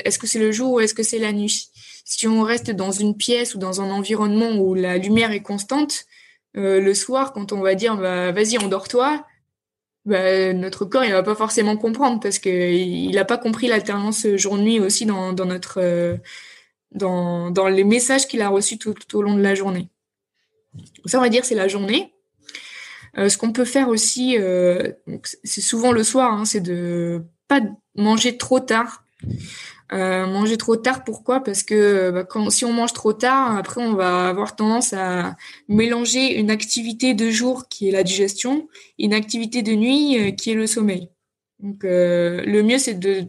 [0.06, 1.70] est-ce que c'est le jour ou est-ce que c'est la nuit.
[2.06, 6.06] Si on reste dans une pièce ou dans un environnement où la lumière est constante,
[6.54, 9.26] le soir, quand on va dire bah, vas-y, endors-toi,
[10.06, 14.28] bah, notre corps il va pas forcément comprendre parce que il n'a pas compris l'alternance
[14.36, 16.18] jour-nuit aussi dans, dans notre euh,
[16.91, 19.89] dans, dans les messages qu'il a reçus tout, au long de la journée.
[21.06, 22.14] Ça on va dire c'est la journée.
[23.18, 24.91] Euh, ce qu'on peut faire aussi, euh,
[25.43, 27.62] c'est souvent le soir, hein, c'est de pas
[27.95, 29.06] manger trop tard.
[29.94, 31.44] Euh, manger trop tard, pourquoi?
[31.44, 35.36] Parce que bah, quand, si on mange trop tard, après on va avoir tendance à
[35.68, 38.68] mélanger une activité de jour qui est la digestion,
[38.98, 41.10] et une activité de nuit euh, qui est le sommeil.
[41.60, 43.28] Donc euh, le mieux c'est de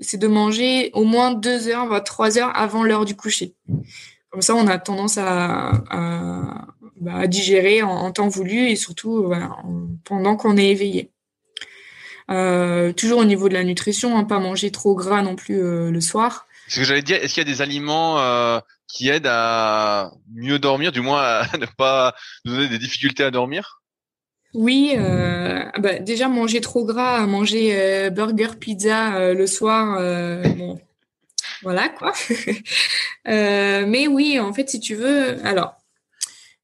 [0.00, 3.54] c'est de manger au moins deux heures, voire trois heures avant l'heure du coucher.
[4.30, 6.66] Comme ça, on a tendance à, à,
[7.00, 9.32] bah, digérer en, temps voulu et surtout
[10.04, 11.13] pendant qu'on est éveillé.
[12.30, 15.90] Euh, toujours au niveau de la nutrition, hein, pas manger trop gras non plus euh,
[15.90, 16.46] le soir.
[16.68, 20.58] Ce que j'allais dire, est-ce qu'il y a des aliments euh, qui aident à mieux
[20.58, 22.14] dormir, du moins à ne pas
[22.44, 23.82] nous donner des difficultés à dormir?
[24.54, 29.98] Oui, bah, déjà manger trop gras, manger burger, pizza le soir,
[30.54, 30.80] bon,
[31.62, 32.12] voilà quoi.
[33.26, 35.74] mais oui, en fait, si tu veux, alors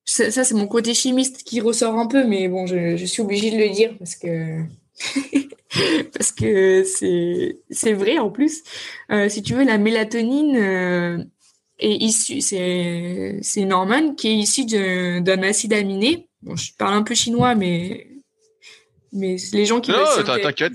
[0.05, 3.51] ça, c'est mon côté chimiste qui ressort un peu, mais bon, je, je suis obligée
[3.51, 4.63] de le dire parce que
[6.13, 8.63] parce que c'est vrai en plus.
[9.11, 11.25] Euh, si tu veux, la mélatonine euh,
[11.79, 16.29] est issue, c'est une hormone qui est issue d'un acide aminé.
[16.43, 18.07] Bon, je parle un peu chinois, mais
[19.13, 20.75] mais les gens qui non, t'inquiète.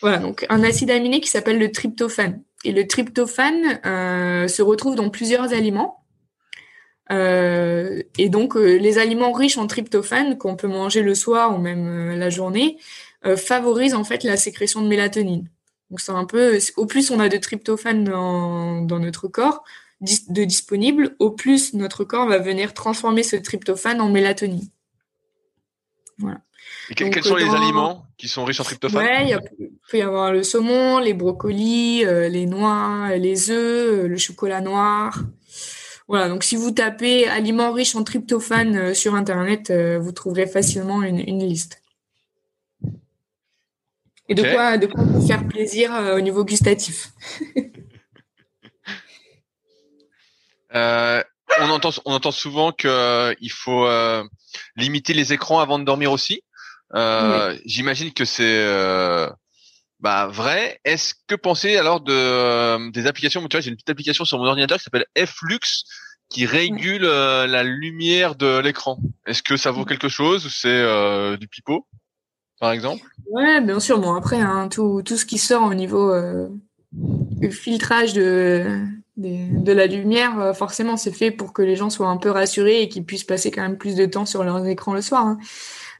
[0.00, 2.42] Voilà, donc un acide aminé qui s'appelle le tryptophane.
[2.64, 6.04] Et le tryptophane euh, se retrouve dans plusieurs aliments.
[7.12, 11.58] Euh, et donc, euh, les aliments riches en tryptophane qu'on peut manger le soir ou
[11.58, 12.78] même euh, la journée
[13.36, 15.48] favorisent en fait la sécrétion de mélatonine.
[15.90, 19.64] Donc, c'est un peu, au plus on a de tryptophane dans, dans notre corps
[20.00, 24.68] de disponible, au plus notre corps va venir transformer ce tryptophane en mélatonine.
[26.18, 26.40] Voilà.
[26.90, 29.04] Et quels sont les aliments qui sont riches en tryptophane?
[29.04, 34.60] Ouais, il peut y avoir le saumon, les brocolis, les noix, les œufs, le chocolat
[34.60, 35.18] noir.
[36.08, 40.46] Voilà, donc si vous tapez aliments riches en tryptophane euh, sur Internet, euh, vous trouverez
[40.46, 41.82] facilement une, liste.
[44.28, 47.12] Et de quoi de quoi vous faire plaisir euh, au niveau gustatif.
[50.72, 53.88] on entend on entend souvent qu'il faut
[54.76, 56.42] limiter les écrans avant de dormir aussi.
[57.64, 58.64] J'imagine que c'est
[60.06, 60.78] bah vrai.
[60.84, 63.40] Est-ce que penser alors de euh, des applications?
[63.48, 65.58] Tu vois, j'ai une petite application sur mon ordinateur qui s'appelle Flux
[66.28, 69.00] qui régule euh, la lumière de l'écran.
[69.26, 71.88] Est-ce que ça vaut quelque chose ou c'est euh, du pipeau,
[72.60, 73.02] par exemple?
[73.28, 73.98] Ouais, bien sûr.
[73.98, 76.14] Bon après, hein, tout tout ce qui sort au niveau
[77.50, 78.86] filtrage de
[79.16, 82.88] de la lumière, forcément, c'est fait pour que les gens soient un peu rassurés et
[82.88, 85.26] qu'ils puissent passer quand même plus de temps sur leurs écrans le soir.
[85.26, 85.38] Hein.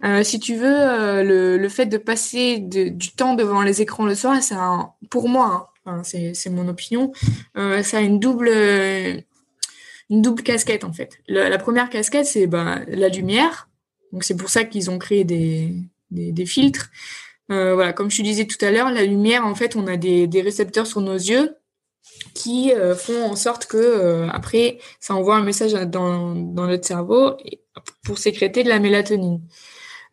[0.05, 4.05] Euh, si tu veux, euh, le, le, fait de passer du temps devant les écrans
[4.05, 4.37] le soir,
[5.11, 7.13] pour moi, hein, c'est mon opinion,
[7.57, 8.51] euh, ça a une double,
[10.11, 11.19] une double casquette en fait.
[11.29, 13.69] La, première casquette, c'est ben, la lumière.
[14.13, 15.75] Donc c'est pour ça qu'ils ont créé des,
[16.11, 16.91] des, filtres.
[17.49, 20.27] Voilà, comme je te disais tout à l'heure, la lumière, en fait, on a des,
[20.27, 21.57] des récepteurs sur nos yeux
[22.35, 27.37] qui font en sorte que après, ça envoie un message dans, dans notre cerveau
[28.05, 29.41] pour sécréter de la mélatonine.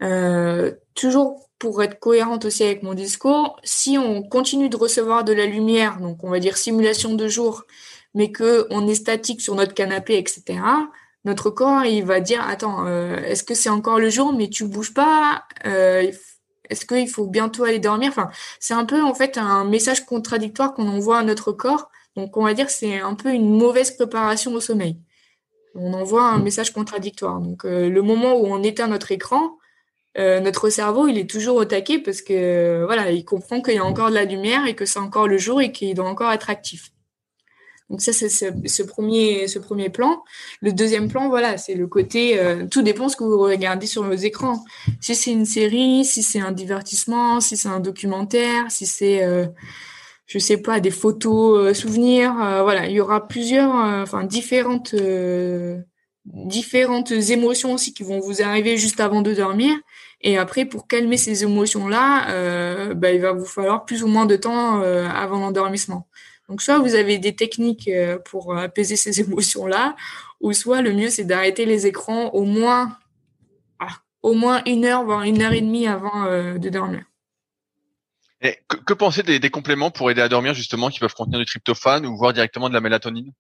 [0.04, 5.32] Euh, toujours pour être cohérente aussi avec mon discours, si on continue de recevoir de
[5.32, 7.64] la lumière, donc on va dire simulation de jour,
[8.14, 10.60] mais que on est statique sur notre canapé, etc.,
[11.26, 14.66] notre corps il va dire attends, euh, est-ce que c'est encore le jour, mais tu
[14.66, 16.12] bouges pas euh,
[16.70, 18.10] Est-ce qu'il faut bientôt aller dormir?
[18.10, 18.30] Enfin,
[18.60, 21.90] c'est un peu en fait un message contradictoire qu'on envoie à notre corps.
[22.18, 24.98] Donc on va dire c'est un peu une mauvaise préparation au sommeil.
[25.76, 27.40] On envoie un message contradictoire.
[27.40, 29.58] Donc le moment où on éteint notre écran,
[30.16, 33.86] notre cerveau, il est toujours au taquet parce que voilà, il comprend qu'il y a
[33.86, 36.50] encore de la lumière et que c'est encore le jour et qu'il doit encore être
[36.50, 36.94] actif.
[37.94, 40.24] Donc ça, c'est ce, premier, ce premier plan.
[40.62, 44.04] Le deuxième plan, voilà, c'est le côté, euh, tout dépend ce que vous regardez sur
[44.04, 44.64] vos écrans.
[45.00, 49.46] Si c'est une série, si c'est un divertissement, si c'est un documentaire, si c'est, euh,
[50.26, 52.34] je sais pas, des photos, euh, souvenirs,
[52.64, 54.96] voilà, il y aura plusieurs, enfin différentes,
[56.26, 59.72] différentes émotions aussi qui vont vous arriver juste avant de dormir.
[60.24, 64.38] Et après, pour calmer ces émotions-là, bah, il va vous falloir plus ou moins de
[64.38, 66.08] temps avant l'endormissement.
[66.50, 69.96] Donc, soit vous avez des techniques euh, pour apaiser ces émotions-là,
[70.42, 72.98] ou soit le mieux, c'est d'arrêter les écrans au moins,
[73.80, 77.04] ah, au moins une heure, voire une heure et demie avant euh, de dormir.
[78.42, 81.40] Et que, que penser des, des, compléments pour aider à dormir, justement, qui peuvent contenir
[81.40, 83.32] du tryptophane ou voire directement de la mélatonine?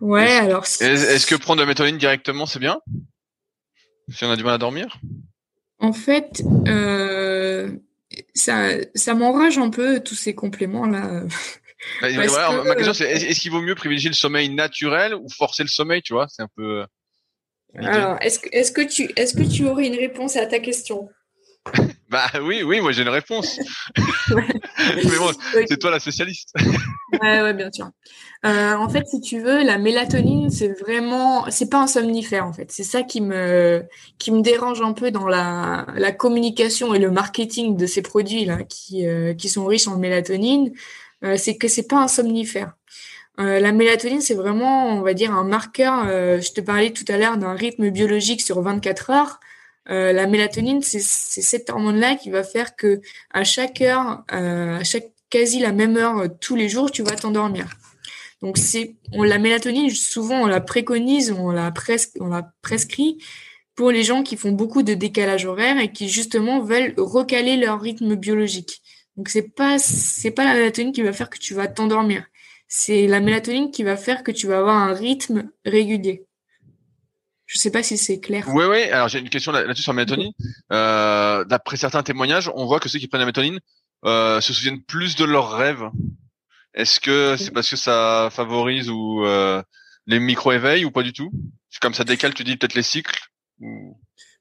[0.00, 0.64] Ouais, alors.
[0.64, 2.80] Est-ce que prendre de la mélatonine directement, c'est bien?
[4.10, 4.98] Si on a du mal à dormir?
[5.84, 7.70] En fait, euh,
[8.34, 11.24] ça, ça m'enrage un peu tous ces compléments-là.
[12.00, 12.08] Bah,
[12.64, 16.00] ma question c'est est-ce qu'il vaut mieux privilégier le sommeil naturel ou forcer le sommeil,
[16.00, 16.26] tu vois?
[16.30, 16.80] C'est un peu.
[16.80, 16.86] Euh,
[17.74, 21.10] Alors, est-ce que, est-ce que tu, est-ce que tu aurais une réponse à ta question?
[22.10, 23.58] Bah oui, oui, moi j'ai une réponse.
[24.28, 25.30] Mais bon,
[25.66, 26.54] c'est toi la spécialiste.
[27.22, 27.90] ouais, ouais, bien sûr.
[28.44, 32.52] Euh, en fait, si tu veux, la mélatonine, c'est vraiment, c'est pas un somnifère en
[32.52, 32.70] fait.
[32.70, 33.82] C'est ça qui me,
[34.18, 38.44] qui me dérange un peu dans la, la communication et le marketing de ces produits
[38.44, 40.72] là, qui, euh, qui sont riches en mélatonine.
[41.24, 42.74] Euh, c'est que c'est pas un somnifère.
[43.40, 46.04] Euh, la mélatonine, c'est vraiment, on va dire, un marqueur.
[46.06, 49.40] Euh, je te parlais tout à l'heure d'un rythme biologique sur 24 heures.
[49.86, 55.58] La mélatonine, c'est cette hormone-là qui va faire que à chaque heure, à chaque quasi
[55.58, 57.66] la même heure tous les jours, tu vas t'endormir.
[58.40, 61.72] Donc c'est, on la mélatonine, souvent on la préconise, on la
[62.20, 63.18] on la prescrit
[63.74, 67.80] pour les gens qui font beaucoup de décalage horaire et qui justement veulent recaler leur
[67.80, 68.82] rythme biologique.
[69.16, 72.26] Donc c'est pas c'est pas la mélatonine qui va faire que tu vas t'endormir.
[72.68, 76.26] C'est la mélatonine qui va faire que tu vas avoir un rythme régulier.
[77.46, 78.46] Je sais pas si c'est clair.
[78.48, 78.84] Oui, oui.
[78.84, 80.32] Alors j'ai une question là-dessus sur la mélatonine.
[80.72, 83.60] Euh, D'après certains témoignages, on voit que ceux qui prennent la mélatonine
[84.04, 85.84] euh, se souviennent plus de leurs rêves.
[86.74, 89.62] Est-ce que c'est parce que ça favorise ou euh,
[90.06, 91.30] les micro-éveils ou pas du tout?
[91.80, 93.20] Comme ça décale, tu dis peut-être les cycles
[93.60, 93.98] ou...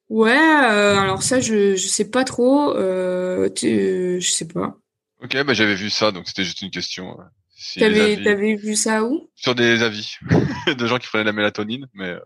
[0.10, 2.76] Ouais, euh, alors ça, je je sais pas trop.
[2.76, 4.78] Euh, tu, je sais pas.
[5.22, 7.18] Ok, bah j'avais vu ça, donc c'était juste une question.
[7.66, 9.30] Si t'avais t'avais vu ça où?
[9.36, 10.18] Sur des avis
[10.78, 12.20] de gens qui prenaient la mélatonine, mais euh,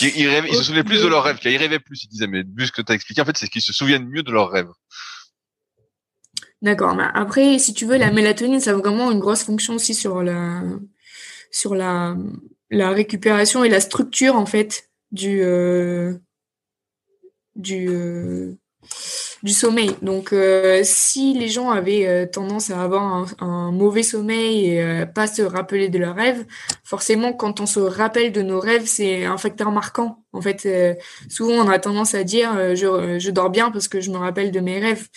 [0.00, 2.04] ils, rêvaient, ils se souvenaient plus de leurs rêves, ils rêvaient plus.
[2.04, 4.22] Ils disaient, mais vu ce que t'as expliqué, en fait, c'est qu'ils se souviennent mieux
[4.22, 4.70] de leurs rêves.
[6.62, 6.94] D'accord.
[6.94, 10.22] Mais après, si tu veux, la mélatonine, ça a vraiment une grosse fonction aussi sur
[10.22, 10.62] la
[11.50, 12.16] sur la
[12.70, 16.14] la récupération et la structure en fait du euh,
[17.54, 18.56] du, euh,
[19.42, 19.96] du sommeil.
[20.02, 25.26] Donc, euh, si les gens avaient euh, tendance à avoir un, mauvais sommeil et pas
[25.26, 26.44] se rappeler de leurs rêves,
[26.84, 30.22] forcément, quand on se rappelle de nos rêves, c'est un facteur marquant.
[30.32, 30.68] En fait,
[31.28, 34.50] souvent, on a tendance à dire je, je, dors bien parce que je me rappelle
[34.52, 35.08] de mes rêves.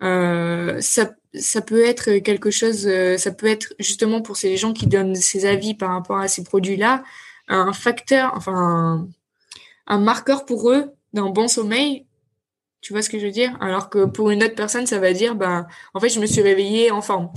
[0.00, 5.14] ça, ça peut être quelque chose, ça peut être justement pour ces gens qui donnent
[5.14, 7.04] ces avis par rapport à ces produits-là,
[7.48, 9.06] un facteur, enfin,
[9.86, 12.05] un marqueur pour eux d'un bon sommeil,
[12.80, 13.56] tu vois ce que je veux dire?
[13.60, 16.42] Alors que pour une autre personne, ça va dire, ben, en fait, je me suis
[16.42, 17.30] réveillée en forme.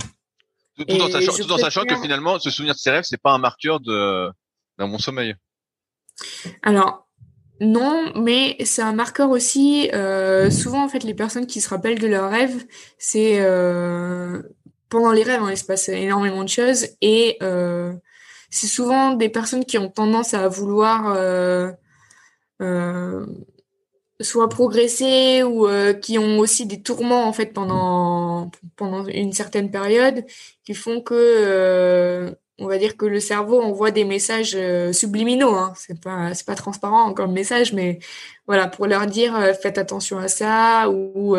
[0.76, 4.30] Tout, en sachant, que finalement, se souvenir de ses rêves, c'est pas un marqueur de
[4.78, 5.34] d'un bon sommeil.
[6.62, 7.06] Alors,
[7.60, 9.90] non, mais c'est un marqueur aussi.
[9.92, 12.64] Euh, souvent, en fait, les personnes qui se rappellent de leurs rêves,
[12.98, 14.42] c'est euh,
[14.88, 17.92] pendant les rêves, hein, il se passe énormément de choses et euh,
[18.48, 21.14] c'est souvent des personnes qui ont tendance à vouloir
[24.20, 29.70] soit progressé ou euh, qui ont aussi des tourments en fait pendant pendant une certaine
[29.70, 30.24] période
[30.64, 35.54] qui font que euh, on va dire que le cerveau envoie des messages euh, subliminaux
[35.54, 35.72] hein.
[35.76, 37.98] c'est pas c'est pas transparent comme message mais
[38.46, 41.36] voilà pour leur dire faites attention à ça ou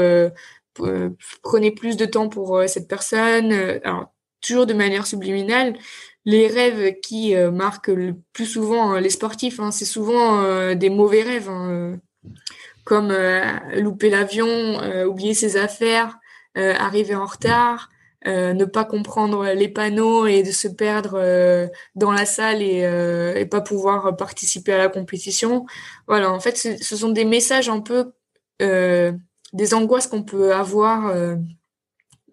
[1.43, 3.51] prenez plus de temps pour cette personne
[3.83, 4.11] alors
[4.41, 5.77] toujours de manière subliminale
[6.25, 11.49] les rêves qui marquent le plus souvent les sportifs hein, c'est souvent des mauvais rêves
[11.49, 11.99] hein,
[12.83, 13.41] comme euh,
[13.79, 16.19] louper l'avion, euh, oublier ses affaires,
[16.57, 17.89] euh, arriver en retard,
[18.23, 21.19] ne pas comprendre les panneaux et de se perdre
[21.95, 22.81] dans la salle et,
[23.35, 25.65] et pas pouvoir participer à la compétition.
[26.07, 28.11] Voilà, en fait, ce sont des messages un peu
[28.59, 31.11] des angoisses qu'on peut avoir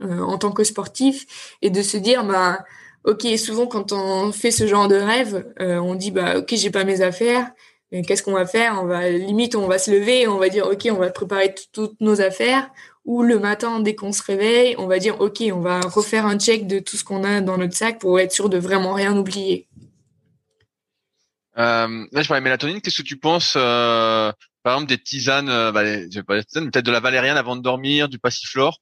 [0.03, 2.67] en tant que sportif et de se dire bah
[3.05, 6.85] ok souvent quand on fait ce genre de rêve on dit bah ok j'ai pas
[6.85, 7.51] mes affaires
[7.91, 8.79] qu'est-ce qu'on va faire?
[8.83, 12.01] On va limite, on va se lever, on va dire ok, on va préparer toutes
[12.01, 12.71] nos affaires.
[13.05, 16.39] Ou le matin, dès qu'on se réveille, on va dire ok, on va refaire un
[16.39, 19.17] check de tout ce qu'on a dans notre sac pour être sûr de vraiment rien
[19.17, 19.69] oublier.
[21.59, 22.81] Euh, là, je parlais de mélatonine.
[22.81, 24.31] Qu'est-ce que tu penses, euh,
[24.63, 25.83] par exemple, des tisanes, euh, bah,
[26.27, 28.79] pas peut-être de la valériane avant de dormir, du passiflore,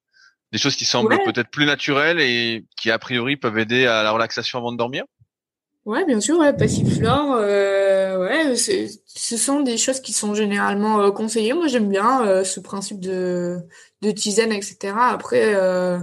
[0.53, 4.11] des choses qui semblent peut-être plus naturelles et qui a priori peuvent aider à la
[4.11, 5.05] relaxation avant de dormir?
[5.87, 11.13] Ouais, bien sûr, ouais, passiflore, euh, ouais, ce sont des choses qui sont généralement euh,
[11.13, 11.53] conseillées.
[11.53, 13.61] Moi, j'aime bien euh, ce principe de,
[14.03, 14.95] de tisane, etc.
[14.99, 16.01] Après, euh,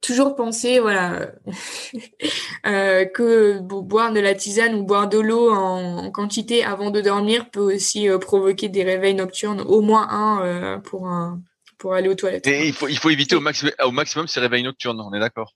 [0.00, 1.30] toujours penser, voilà,
[2.64, 7.74] que boire de la tisane ou boire de l'eau en, quantité avant de dormir peut
[7.74, 11.38] aussi provoquer des réveils nocturnes, au moins un pour un,
[11.76, 12.46] pour aller aux toilettes.
[12.46, 15.20] Et il faut, il faut éviter au, maximum au maximum ces réveils nocturnes, on est
[15.20, 15.54] d'accord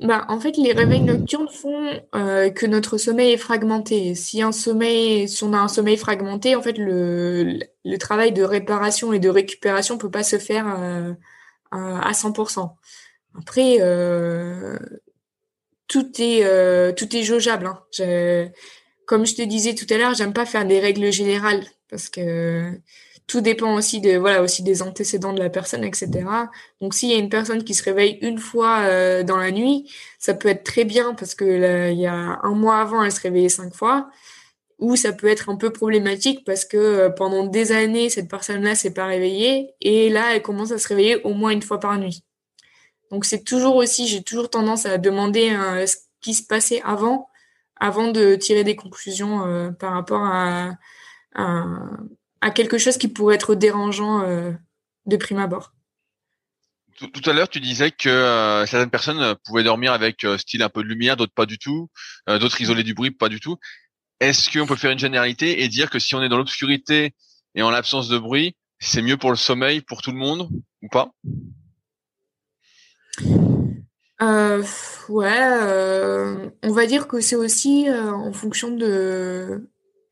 [0.00, 4.14] bah, en fait, les réveils nocturnes font euh, que notre sommeil est fragmenté.
[4.14, 7.58] Si un sommeil, si on a un sommeil fragmenté, en fait, le,
[7.98, 11.12] travail de réparation et de récupération peut pas se faire euh,
[11.70, 12.74] à 100%.
[13.38, 14.78] Après, euh,
[15.88, 17.66] tout est tout est jaugeable.
[17.66, 18.50] Hein.
[19.06, 22.80] Comme je te disais tout à l'heure, j'aime pas faire des règles générales parce que
[23.26, 26.08] tout dépend aussi de voilà aussi des antécédents de la personne, etc.
[26.80, 29.90] Donc s'il y a une personne qui se réveille une fois euh, dans la nuit,
[30.18, 33.20] ça peut être très bien parce que il y a un mois avant, elle se
[33.20, 34.10] réveillait cinq fois.
[34.78, 38.74] Ou ça peut être un peu problématique parce que euh, pendant des années, cette personne-là
[38.74, 41.96] s'est pas réveillée et là, elle commence à se réveiller au moins une fois par
[41.98, 42.24] nuit.
[43.10, 47.28] Donc c'est toujours aussi, j'ai toujours tendance à demander euh, ce qui se passait avant,
[47.76, 50.72] avant de tirer des conclusions par rapport à,
[51.34, 51.64] à
[52.42, 54.52] à quelque chose qui pourrait être dérangeant euh,
[55.06, 55.72] de prime abord.
[56.98, 60.68] Tout, à l'heure, tu disais que euh, certaines personnes euh, pouvaient dormir avec style un
[60.68, 61.88] peu de lumière, d'autres pas du tout,
[62.26, 63.56] d'autres isolés du bruit, pas du tout.
[64.20, 67.14] Est-ce qu'on peut faire une généralité et dire que si on est dans l'obscurité
[67.54, 70.48] et en l'absence de bruit, c'est mieux pour le sommeil pour tout le monde
[70.82, 71.12] ou pas?
[75.08, 75.42] Ouais,
[76.62, 79.68] on va dire que c'est aussi en fonction de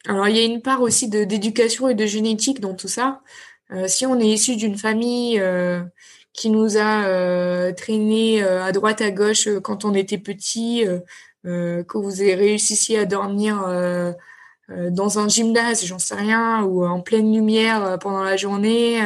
[0.07, 3.20] alors, il y a une part aussi d'éducation et de génétique dans tout ça.
[3.72, 5.82] Euh, si on est issu d'une famille euh,
[6.32, 10.84] qui nous a euh, traîné euh, à droite à gauche quand on était petit,
[11.44, 13.64] que vous avez réussi à dormir
[14.68, 19.01] dans un gymnase, j'en sais rien, ou en pleine lumière pendant la journée,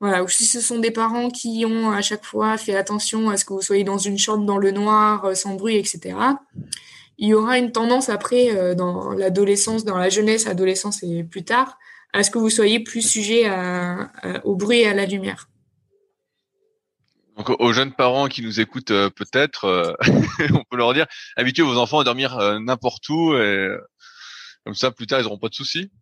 [0.00, 3.36] voilà, ou si ce sont des parents qui ont à chaque fois fait attention à
[3.36, 6.14] ce que vous soyez dans une chambre dans le noir, sans bruit, etc
[7.20, 11.44] il y aura une tendance après euh, dans l'adolescence, dans la jeunesse, adolescence et plus
[11.44, 11.78] tard,
[12.14, 13.48] à ce que vous soyez plus sujet
[14.42, 15.48] au bruit et à la lumière.
[17.36, 19.92] Donc aux jeunes parents qui nous écoutent euh, peut-être, euh,
[20.52, 21.06] on peut leur dire
[21.36, 23.68] habituez vos enfants à dormir n'importe où et
[24.64, 25.92] comme ça plus tard ils n'auront pas de soucis.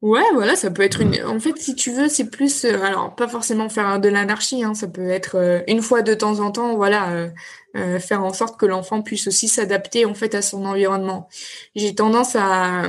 [0.00, 1.20] Ouais, voilà, ça peut être une.
[1.24, 2.64] En fait, si tu veux, c'est plus.
[2.64, 4.62] Euh, alors, pas forcément faire de l'anarchie.
[4.62, 7.30] Hein, ça peut être euh, une fois de temps en temps, voilà,
[7.74, 11.28] euh, faire en sorte que l'enfant puisse aussi s'adapter en fait à son environnement.
[11.74, 12.84] J'ai tendance à,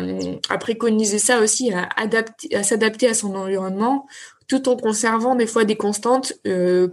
[0.50, 4.06] à préconiser ça aussi, à adapter, à s'adapter à son environnement,
[4.48, 6.34] tout en conservant des fois des constantes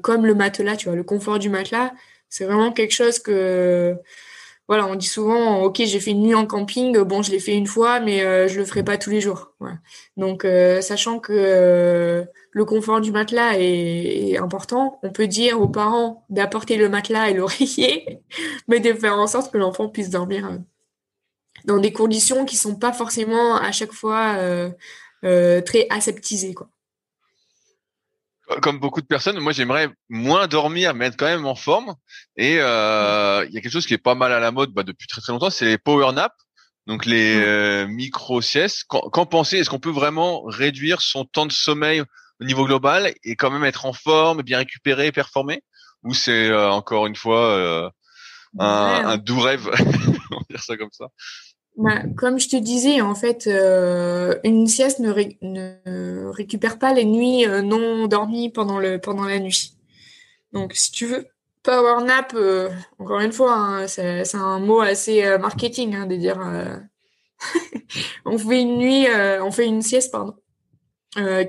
[0.03, 0.77] comme le matelas.
[0.77, 1.93] Tu vois, le confort du matelas,
[2.31, 3.95] c'est vraiment quelque chose que
[4.69, 7.55] voilà, on dit souvent, ok, j'ai fait une nuit en camping, bon, je l'ai fait
[7.55, 9.53] une fois, mais euh, je le ferai pas tous les jours.
[10.17, 15.69] Donc, euh, sachant que euh, le confort du matelas est, important, on peut dire aux
[15.69, 18.21] parents d'apporter le matelas et l'oreiller,
[18.69, 20.59] mais de faire en sorte que l'enfant puisse dormir
[21.65, 24.37] dans des conditions qui sont pas forcément à chaque fois
[25.23, 26.69] très aseptisées, quoi
[28.63, 31.95] comme beaucoup de personnes, moi j'aimerais moins dormir, mais être quand même en forme.
[32.37, 34.83] Et euh, il y a quelque chose qui est pas mal à la mode bah,
[34.83, 36.35] depuis très très longtemps, c'est les power naps,
[36.87, 38.85] donc les euh, micro siestes.
[38.89, 39.59] Qu'en pensez?
[39.59, 42.03] Est-ce qu'on peut vraiment réduire son temps de sommeil
[42.41, 45.63] au niveau global et quand même être en forme, bien récupérer, performer?
[46.05, 47.93] Ou c'est euh, encore une fois
[48.59, 49.69] un, un doux rêve?
[50.31, 51.07] On va dire ça comme ça.
[51.77, 55.13] Bah, comme je te disais, en fait, euh, une sieste ne,
[55.43, 59.77] ne, récupère pas les nuits euh, non dormies pendant, le, pendant la nuit.
[60.53, 61.27] Donc, si tu veux,
[61.63, 66.39] power nap, euh, encore une fois, hein, c'est un mot assez marketing hein, de dire
[68.25, 69.07] on fait une nuit,
[69.43, 70.35] on fait une sieste, pardon,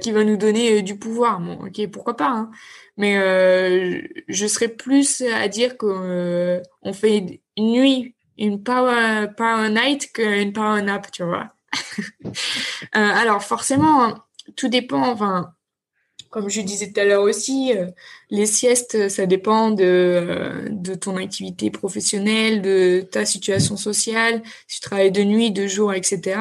[0.02, 1.40] qui va nous donner du pouvoir.
[1.40, 2.30] Bon, ok, pourquoi pas.
[2.30, 2.52] Hein.
[2.98, 3.16] Mais
[4.28, 10.54] je serais plus à dire qu'on on fait une nuit une power, power night qu'une
[10.54, 11.52] power nap, tu vois.
[12.26, 12.32] euh,
[12.92, 14.16] alors forcément,
[14.56, 15.54] tout dépend, enfin,
[16.30, 17.88] comme je disais tout à l'heure aussi, euh,
[18.30, 24.80] les siestes, ça dépend de, euh, de ton activité professionnelle, de ta situation sociale, si
[24.80, 26.40] tu travailles de nuit, de jour, etc.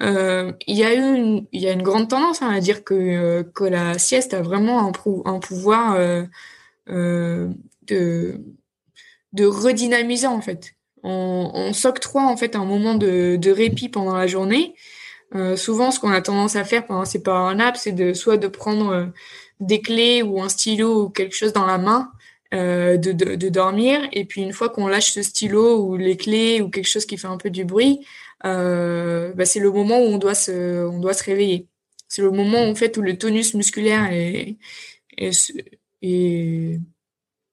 [0.00, 3.64] il y a une, il y a une grande tendance hein, à dire que, que
[3.64, 4.92] la sieste a vraiment un,
[5.24, 5.96] un pouvoir
[6.86, 8.40] de,
[9.32, 10.75] de redynamiser en fait.
[11.08, 12.22] On, s'octroie
[12.54, 14.74] un moment de, répit pendant la journée.
[15.56, 19.12] souvent, ce qu'on a tendance à faire pendant ces un nap, c'est soit de prendre
[19.60, 22.10] des clés ou un stylo ou quelque chose dans la main,
[22.54, 24.00] euh, de, dormir.
[24.12, 27.16] Et puis une fois qu'on lâche ce stylo ou les clés ou quelque chose qui
[27.18, 28.06] fait un peu du bruit,
[28.44, 31.66] euh, bah, c'est le moment où on doit se, réveiller.
[32.08, 34.56] C'est le moment en fait où le tonus musculaire est,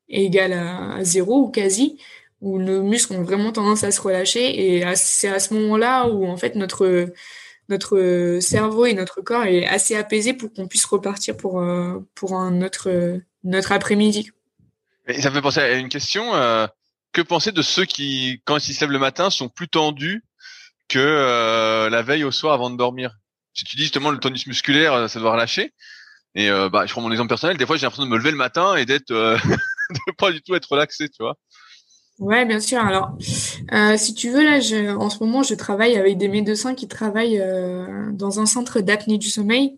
[0.10, 2.00] égal à, zéro ou quasi,
[2.44, 4.76] où nos muscles ont vraiment tendance à se relâcher.
[4.76, 7.08] Et c'est à ce moment-là où en fait notre
[7.70, 12.36] notre cerveau et notre corps est assez apaisé pour qu'on puisse repartir pour euh, pour
[12.36, 14.32] un autre notre après-midi.
[15.18, 16.36] Ça me fait penser à une question.
[16.36, 16.68] Euh,
[17.14, 20.24] que penser de ceux qui, quand ils se lèvent le matin, sont plus tendus
[20.90, 23.16] que euh, la veille au soir avant de dormir?
[23.54, 25.74] Si tu dis justement le tonus musculaire, ça doit relâcher.
[26.34, 27.56] Et bah, je prends mon exemple personnel.
[27.56, 30.56] Des fois, j'ai l'impression de me lever le matin et d'être, de pas du tout
[30.56, 31.38] être relaxé, tu vois.
[32.24, 32.80] Ouais, bien sûr.
[32.80, 33.18] Alors,
[33.74, 34.60] euh, si tu veux, là,
[34.98, 39.18] en ce moment, je travaille avec des médecins qui travaillent euh, dans un centre d'apnée
[39.18, 39.78] du sommeil.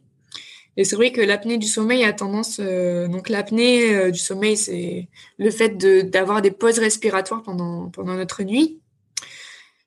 [0.78, 5.10] Et c'est vrai que l'apnée du sommeil a tendance, euh, donc l'apnée du sommeil, c'est
[5.40, 5.76] le fait
[6.12, 8.80] d'avoir des pauses respiratoires pendant notre nuit.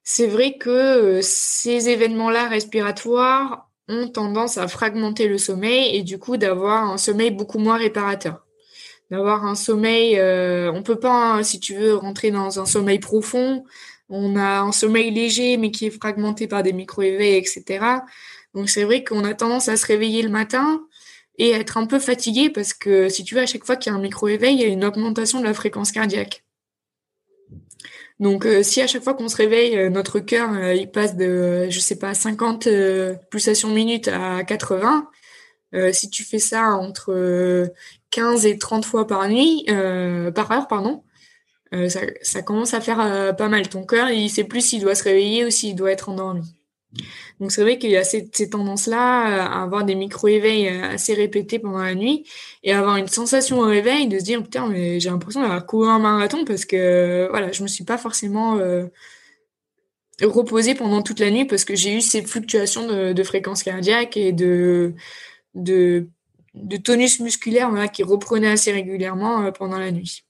[0.02, 6.36] C'est vrai que ces événements-là respiratoires ont tendance à fragmenter le sommeil et du coup
[6.36, 8.47] d'avoir un sommeil beaucoup moins réparateur
[9.10, 10.18] d'avoir un sommeil.
[10.18, 13.64] Euh, on peut pas, si tu veux, rentrer dans un sommeil profond.
[14.08, 17.84] On a un sommeil léger, mais qui est fragmenté par des micro-éveils, etc.
[18.54, 20.82] Donc c'est vrai qu'on a tendance à se réveiller le matin
[21.38, 23.94] et être un peu fatigué parce que si tu veux, à chaque fois qu'il y
[23.94, 26.44] a un micro-éveil, il y a une augmentation de la fréquence cardiaque.
[28.20, 31.16] Donc euh, si à chaque fois qu'on se réveille, euh, notre cœur euh, il passe
[31.16, 32.68] de, je sais pas, 50
[33.30, 35.08] pulsations minutes à 80,
[35.92, 37.70] si tu fais ça entre
[38.10, 41.02] 15 et 30 fois par nuit, euh, par heure, pardon,
[41.74, 43.68] euh, ça, ça, commence à faire euh, pas mal.
[43.68, 46.42] Ton cœur, il sait plus s'il doit se réveiller ou s'il doit être endormi.
[47.40, 51.58] Donc c'est vrai qu'il y a ces, ces tendances-là à avoir des micro-éveils assez répétés
[51.58, 52.26] pendant la nuit
[52.62, 55.88] et avoir une sensation au réveil de se dire putain mais j'ai l'impression d'avoir couru
[55.88, 58.86] un marathon parce que voilà je me suis pas forcément euh,
[60.22, 64.16] reposée pendant toute la nuit parce que j'ai eu ces fluctuations de, de fréquence cardiaque
[64.16, 64.94] et de
[65.54, 66.08] de
[66.62, 70.24] de tonus musculaire qui reprenait assez régulièrement euh, pendant la nuit.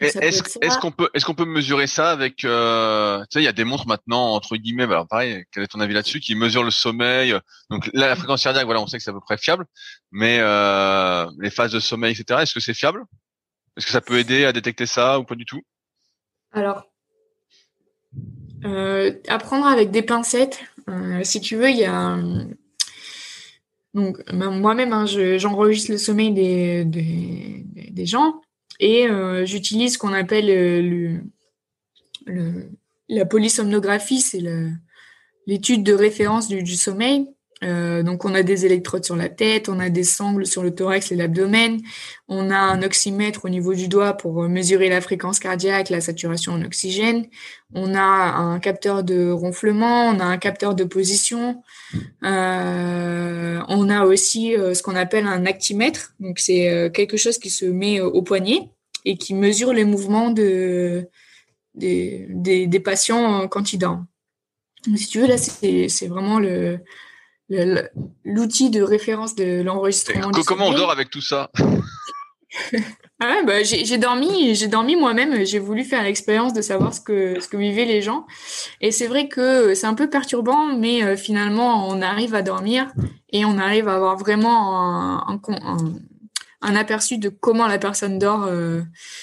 [0.00, 3.52] Est-ce qu'on peut est-ce qu'on peut mesurer ça avec euh, tu sais il y a
[3.52, 6.62] des montres maintenant entre guillemets bah, alors pareil quel est ton avis là-dessus qui mesurent
[6.62, 7.34] le sommeil
[7.68, 9.66] donc là la fréquence cardiaque voilà on sait que c'est à peu près fiable
[10.12, 13.02] mais euh, les phases de sommeil etc est-ce que c'est fiable?
[13.76, 15.62] Est-ce que ça peut aider à détecter ça ou pas du tout?
[16.52, 16.84] Alors
[19.28, 20.60] apprendre avec des pincettes
[21.24, 22.16] si tu veux il y a
[23.98, 28.40] donc moi-même, hein, j'enregistre le sommeil des, gens
[28.80, 30.48] et euh, j'utilise ce qu'on appelle
[32.28, 32.62] euh,
[33.08, 34.42] la polysomnographie, c'est
[35.46, 37.26] l'étude de référence du sommeil.
[37.64, 40.74] Euh, donc on a des électrodes sur la tête, on a des sangles sur le
[40.74, 41.80] thorax et l'abdomen,
[42.28, 46.00] on a un oxymètre au niveau du doigt pour euh, mesurer la fréquence cardiaque, la
[46.00, 47.26] saturation en oxygène,
[47.74, 51.62] on a un capteur de ronflement, on a un capteur de position,
[52.22, 57.64] euh, on a aussi ce qu'on appelle un actimètre, donc c'est quelque chose qui se
[57.64, 58.70] met au poignet
[59.04, 61.08] et qui mesure les mouvements de,
[61.74, 64.06] des, des, patients quand ils dorment.
[64.96, 66.80] Si tu veux, là, c'est vraiment le,
[67.48, 70.30] l'outil de référence de l'enregistrement.
[70.46, 71.50] Comment on dort avec tout ça?
[73.20, 75.44] Ah ouais, bah, j'ai dormi, j'ai dormi moi-même.
[75.44, 78.26] J'ai voulu faire l'expérience de savoir ce que ce que vivaient les gens.
[78.80, 82.92] Et c'est vrai que c'est un peu perturbant, mais euh, finalement, on arrive à dormir
[83.30, 85.78] et on arrive à avoir vraiment un, un,
[86.62, 88.44] un, aperçu de comment la personne dort.
[88.44, 88.82] Euh.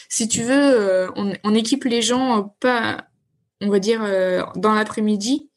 [0.10, 3.06] si tu veux, euh, on, on, équipe les gens pas,
[3.62, 4.02] on va dire,
[4.56, 5.50] dans l'après-midi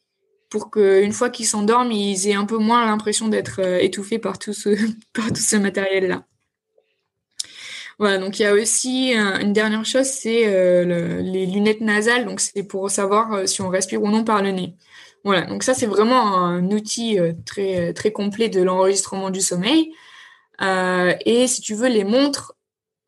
[0.49, 4.39] pour qu'une fois qu'ils s'endorment, ils aient un peu moins l'impression d'être euh, étouffés par
[4.39, 4.69] tout ce,
[5.13, 6.25] par tout ce matériel-là.
[7.99, 12.39] Voilà, donc il y a aussi une dernière chose, c'est euh, les lunettes nasales, donc
[12.39, 14.75] c'est pour savoir euh, si on respire ou non par le nez.
[15.25, 19.91] Voilà, donc ça c'est vraiment un outil très très complet de l'enregistrement du sommeil.
[20.61, 22.53] et si tu veux les montres,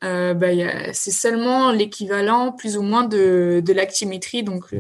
[0.01, 4.73] bah, c'est seulement l'équivalent plus ou moins de, de l'actimétrie, donc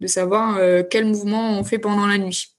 [0.00, 2.56] de savoir euh, quel mouvement on fait pendant la nuit.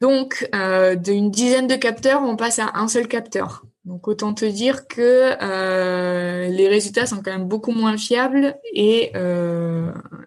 [0.00, 3.64] Donc, euh, d'une dizaine de capteurs, on passe à un seul capteur.
[3.84, 9.12] Donc autant te dire que euh, les résultats sont quand même beaucoup moins fiables et,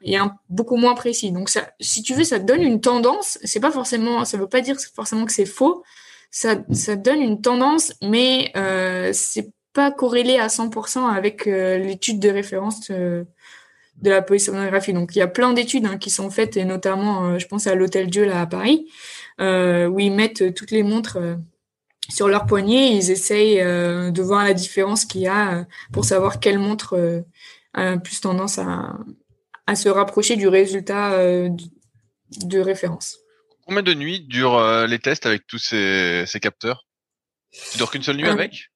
[0.01, 0.17] et
[0.49, 1.31] beaucoup moins précis.
[1.31, 3.37] Donc si tu veux, ça donne une tendance.
[3.43, 5.83] C'est pas forcément, ça veut pas dire forcément que c'est faux.
[6.31, 12.29] Ça, ça donne une tendance, mais euh, c'est pas corrélé à 100% avec l'étude de
[12.29, 12.91] référence
[14.01, 14.93] de la polysomnographie.
[14.93, 17.67] Donc il y a plein d'études hein, qui sont faites, et notamment, euh, je pense
[17.67, 18.87] à l'Hôtel Dieu là à Paris,
[19.39, 21.17] où ils mettent toutes les montres
[22.11, 26.05] sur leur poignet, ils essayent euh, de voir la différence qu'il y a euh, pour
[26.05, 27.21] savoir quelle montre euh,
[27.73, 28.97] a plus tendance à,
[29.65, 33.17] à se rapprocher du résultat de référence.
[33.65, 36.85] Combien de nuits durent les tests avec tous ces, ces capteurs?
[37.71, 38.71] Tu dors qu'une seule nuit avec?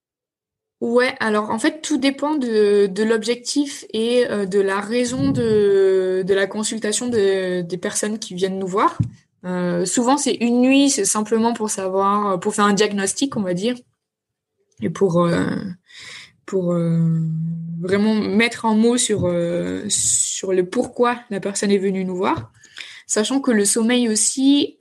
[0.86, 6.46] Ouais, alors en fait tout dépend de, l'objectif et de la raison de, de la
[6.46, 9.00] consultation de, des personnes qui viennent nous voir.
[9.46, 13.42] Euh, souvent, c'est une nuit, c'est simplement pour savoir, euh, pour faire un diagnostic, on
[13.42, 13.76] va dire,
[14.82, 15.56] et pour euh,
[16.46, 16.76] pour
[17.82, 19.22] vraiment mettre en mots sur
[19.88, 22.52] sur le pourquoi la personne est venue nous voir,
[23.08, 24.78] sachant que le sommeil aussi,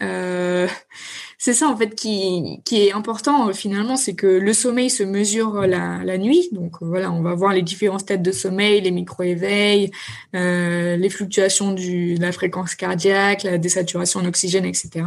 [1.44, 5.02] c'est ça en fait qui, qui est important euh, finalement, c'est que le sommeil se
[5.02, 6.48] mesure euh, la, la nuit.
[6.52, 9.90] Donc euh, voilà, on va voir les différentes têtes de sommeil, les micro-éveils,
[10.34, 15.04] euh, les fluctuations du, de la fréquence cardiaque, la désaturation en oxygène, etc.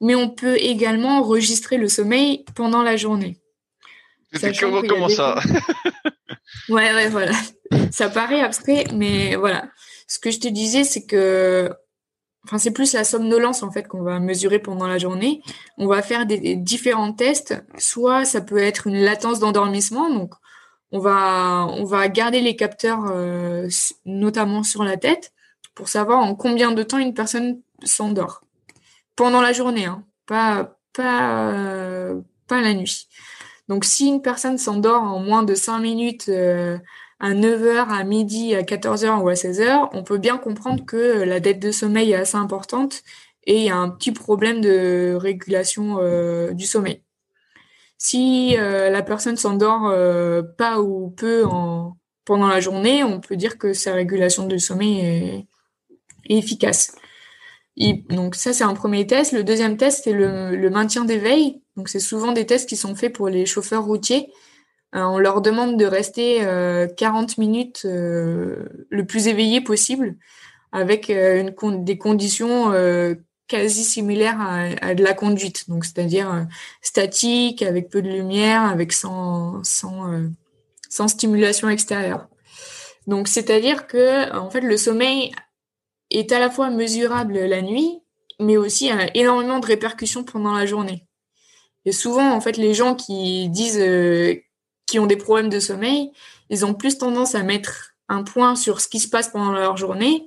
[0.00, 3.36] Mais on peut également enregistrer le sommeil pendant la journée.
[4.60, 5.40] Comment, comment ça
[6.68, 7.32] Ouais, ouais, voilà.
[7.90, 9.68] Ça paraît abstrait, mais voilà.
[10.06, 11.72] Ce que je te disais, c'est que
[12.44, 15.42] enfin c'est plus la somnolence en fait qu'on va mesurer pendant la journée.
[15.78, 17.62] On va faire des, différents tests.
[17.78, 20.34] Soit ça peut être une latence d'endormissement, donc
[20.92, 23.68] on va garder les capteurs euh,
[24.04, 25.32] notamment sur la tête
[25.74, 28.42] pour savoir en combien de temps une personne s'endort
[29.16, 30.76] pendant la journée, hein, pas
[32.48, 33.08] la nuit.
[33.68, 36.78] Donc si une personne s'endort en moins de 5 minutes euh,
[37.20, 41.38] à 9h, à midi, à 14h ou à 16h, on peut bien comprendre que la
[41.38, 43.02] dette de sommeil est assez importante
[43.44, 47.02] et il y a un petit problème de régulation euh, du sommeil.
[47.98, 53.36] Si euh, la personne s'endort euh, pas ou peu en, pendant la journée, on peut
[53.36, 55.46] dire que sa régulation du sommeil est,
[56.28, 56.94] efficace.
[58.08, 59.32] donc ça, c'est un premier test.
[59.32, 61.60] Le deuxième test, c'est le, le maintien d'éveil.
[61.76, 64.32] Donc c'est souvent des tests qui sont faits pour les chauffeurs routiers
[64.92, 66.38] on leur demande de rester
[66.96, 70.16] 40 euh, minutes euh, le plus éveillé possible
[70.72, 72.72] avec des conditions
[73.48, 76.46] quasi similaires à, de la conduite, donc c'est-à-dire
[76.80, 80.30] statique, avec peu de lumière, avec sans, sans,
[80.88, 82.28] sans stimulation extérieure.
[83.08, 85.32] Donc c'est-à-dire que en fait le sommeil
[86.10, 87.98] est à la fois mesurable la nuit,
[88.38, 91.04] mais aussi a énormément de répercussions pendant la journée.
[91.84, 93.82] Et souvent en fait les gens qui disent
[94.90, 96.10] qui ont des problèmes de sommeil,
[96.50, 99.76] ils ont plus tendance à mettre un point sur ce qui se passe pendant leur
[99.76, 100.26] journée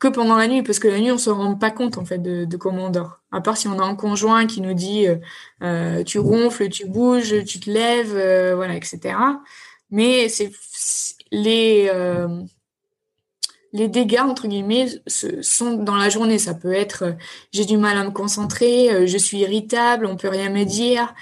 [0.00, 2.18] que pendant la nuit, parce que la nuit, on se rend pas compte en fait
[2.18, 3.20] de, comment on dort.
[3.32, 5.16] À part si on a un conjoint qui nous dit euh,
[5.62, 9.16] euh, tu ronfles, tu bouges, tu te lèves, euh, voilà, etc.
[9.90, 10.50] Mais c'est
[11.30, 11.90] les
[13.74, 16.38] les dégâts entre guillemets sont dans la journée.
[16.38, 17.16] Ça peut être
[17.52, 21.14] j'ai du mal à me concentrer, je suis irritable, on peut rien me dire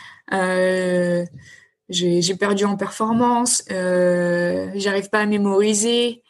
[1.89, 6.22] j'ai perdu en performance, euh, j'arrive pas à mémoriser,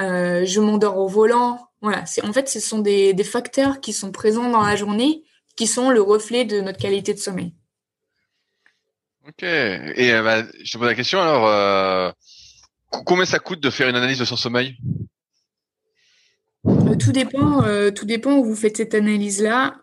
[0.00, 1.68] euh, je m'endors au volant.
[1.80, 5.22] Voilà, c'est en fait ce sont des, des, facteurs qui sont présents dans la journée,
[5.56, 7.54] qui sont le reflet de notre qualité de sommeil.
[9.26, 9.42] Ok.
[9.42, 12.14] Et euh, bah, je te pose la question alors,
[13.04, 14.76] combien ça coûte de faire une analyse de son sommeil
[16.64, 17.64] Tout dépend.
[17.94, 19.74] tout dépend où vous faites cette analyse là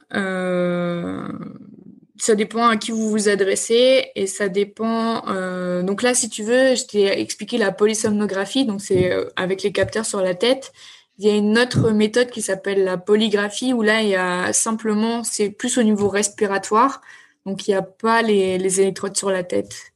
[2.21, 5.27] ça dépend à qui vous vous adressez et ça dépend.
[5.27, 9.63] Euh, donc là, si tu veux, je t'ai expliqué la polysomnographie, donc c'est euh, avec
[9.63, 10.71] les capteurs sur la tête.
[11.17, 14.53] Il y a une autre méthode qui s'appelle la polygraphie où là, il y a
[14.53, 17.01] simplement, c'est plus au niveau respiratoire,
[17.47, 19.91] donc il n'y a pas les, électrodes sur la tête.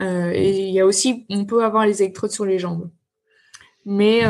[0.00, 2.90] Euh, et il y a aussi, on peut avoir les électrodes sur les jambes.
[3.84, 4.22] Mais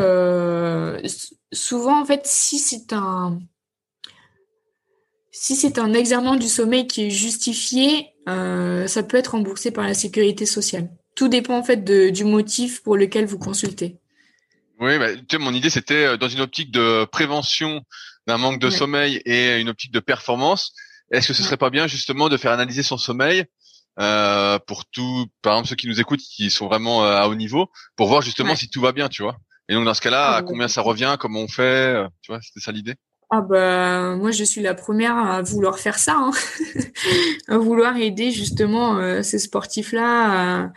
[1.53, 3.39] souvent, en fait, si c'est un
[5.47, 9.85] si c'est un examen du sommeil qui est justifié, euh, ça peut être remboursé par
[9.85, 10.91] la sécurité sociale.
[11.15, 13.97] Tout dépend en fait de, du motif pour lequel vous consultez.
[14.81, 17.85] Oui, bah, tu sais, mon idée c'était euh, dans une optique de prévention
[18.27, 20.75] d'un manque de sommeil et une optique de performance.
[21.13, 23.45] Est-ce que ce serait pas bien justement de faire analyser son sommeil
[24.01, 27.37] euh, pour tout, par exemple ceux qui nous écoutent qui sont vraiment euh, à haut
[27.37, 29.37] niveau, pour voir justement si tout va bien, tu vois?
[29.69, 32.59] Et donc dans ce cas-là, à combien ça revient, comment on fait, tu vois, c'était
[32.59, 32.97] ça l'idée?
[33.31, 36.31] Ah bah moi je suis la première à vouloir faire ça, hein.
[37.49, 40.73] à vouloir aider justement euh, ces sportifs-là.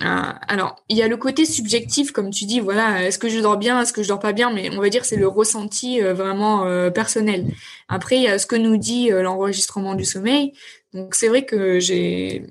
[0.00, 3.56] alors il y a le côté subjectif comme tu dis, voilà, est-ce que je dors
[3.56, 6.12] bien, est-ce que je dors pas bien, mais on va dire c'est le ressenti euh,
[6.12, 7.46] vraiment euh, personnel.
[7.88, 10.52] Après il y a ce que nous dit l'enregistrement du sommeil.
[10.94, 12.46] Donc c'est vrai que j'ai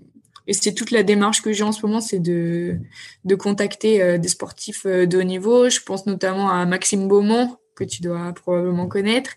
[0.47, 2.77] et c'est toute la démarche que j'ai en ce moment, c'est de
[3.25, 5.69] de contacter des sportifs de haut niveau.
[5.69, 9.31] Je pense notamment à Maxime Beaumont que tu dois probablement connaître,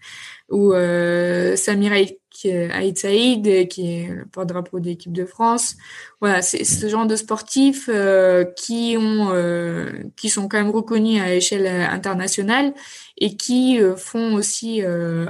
[0.50, 5.76] ou euh, Samir Aït Saïd, qui est le porte-drapeau de l'équipe de France.
[6.20, 11.20] Voilà, c'est ce genre de sportifs euh, qui ont, euh, qui sont quand même reconnus
[11.20, 12.74] à échelle internationale
[13.18, 14.82] et qui euh, font aussi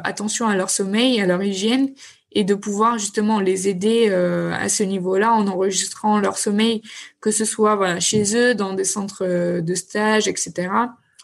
[0.05, 1.91] attention à leur sommeil, à leur hygiène
[2.35, 6.81] et de pouvoir justement les aider à ce niveau-là en enregistrant leur sommeil,
[7.21, 10.71] que ce soit voilà, chez eux, dans des centres de stage, etc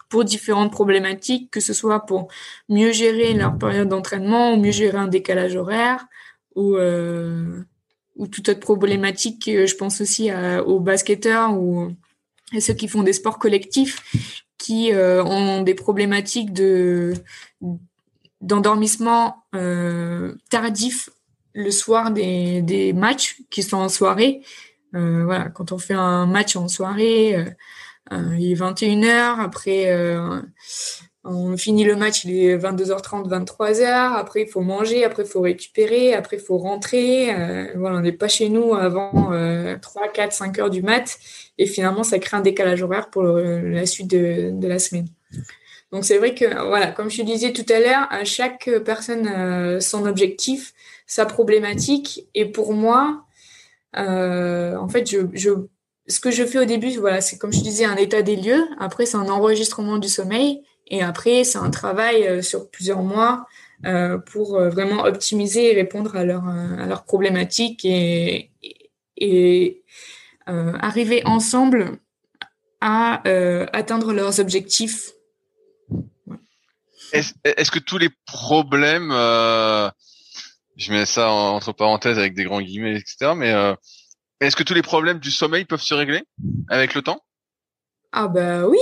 [0.08, 2.28] pour différentes problématiques, que ce soit pour
[2.68, 6.06] mieux gérer leur période d'entraînement, ou mieux gérer un décalage horaire,
[6.54, 7.62] ou, euh,
[8.16, 9.44] ou toute autre problématique.
[9.46, 10.30] Je pense aussi
[10.66, 11.90] aux basketteurs ou
[12.56, 17.14] à ceux qui font des sports collectifs qui euh, ont des problématiques de
[18.40, 21.10] d'endormissement euh, tardif
[21.54, 24.42] le soir des, matchs qui sont en soirée.
[24.94, 27.50] Euh, voilà, quand on fait un match en soirée, euh, euh,
[28.10, 30.40] il est 21h, après euh,
[31.24, 34.14] on finit le match, il est 22h30, 23h.
[34.14, 37.34] Après, il faut manger, après, il faut récupérer, après, il faut rentrer.
[37.34, 39.30] Euh, voilà, on n'est pas chez nous avant
[39.80, 41.18] 3, 4, 5 heures du mat.
[41.58, 45.08] Et finalement, ça crée un décalage horaire pour la suite de, la semaine.
[45.92, 50.06] Donc, c'est vrai que, voilà, comme je disais tout à l'heure, à chaque personne son
[50.06, 50.72] objectif,
[51.06, 52.26] sa problématique.
[52.34, 53.24] Et pour moi,
[53.94, 55.50] en fait, je
[56.08, 58.64] ce que je fais au début, voilà, c'est comme je disais, un état des lieux.
[58.78, 60.62] Après, c'est un enregistrement du sommeil.
[60.90, 63.46] Et après, c'est un travail euh, sur plusieurs mois
[63.84, 68.50] euh, pour euh, vraiment optimiser et répondre à leurs problématiques et,
[69.16, 69.82] et,
[70.46, 71.98] arriver ensemble
[72.80, 73.20] à
[73.74, 75.10] atteindre leurs objectifs.
[77.12, 83.32] Est-ce que tous les problèmes, je mets ça entre parenthèses avec des grands guillemets, etc.,
[83.36, 83.52] mais
[84.40, 86.22] est-ce que tous les problèmes du sommeil peuvent se régler
[86.68, 87.22] avec le temps?
[88.12, 88.78] Ah bah oui,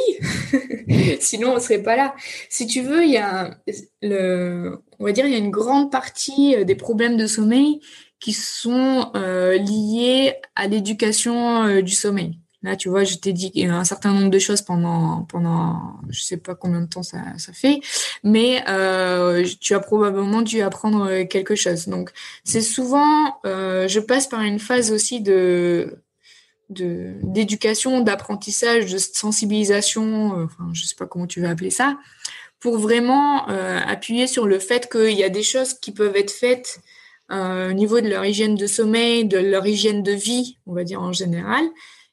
[1.21, 2.15] sinon on serait pas là.
[2.49, 3.59] Si tu veux, il y a
[4.01, 7.81] le, on va dire, il y a une grande partie euh, des problèmes de sommeil
[8.21, 12.39] qui sont euh, liés à l'éducation euh, du sommeil.
[12.63, 16.39] Là, tu vois, je t'ai dit un certain nombre de choses pendant, pendant, je sais
[16.39, 17.21] pas combien de temps ça,
[17.53, 17.81] fait,
[18.25, 21.87] mais euh, tu as probablement dû apprendre quelque chose.
[21.87, 22.11] Donc,
[22.45, 25.23] c'est souvent, euh, je passe par une phase aussi
[26.71, 31.99] d'éducation, d'apprentissage, de sensibilisation, euh, enfin, je sais pas comment tu veux appeler ça,
[32.59, 36.33] pour vraiment euh, appuyer sur le fait qu'il y a des choses qui peuvent être
[36.33, 36.81] faites
[37.29, 41.03] au niveau de leur hygiène de sommeil, de leur hygiène de vie, on va dire
[41.03, 41.65] en général,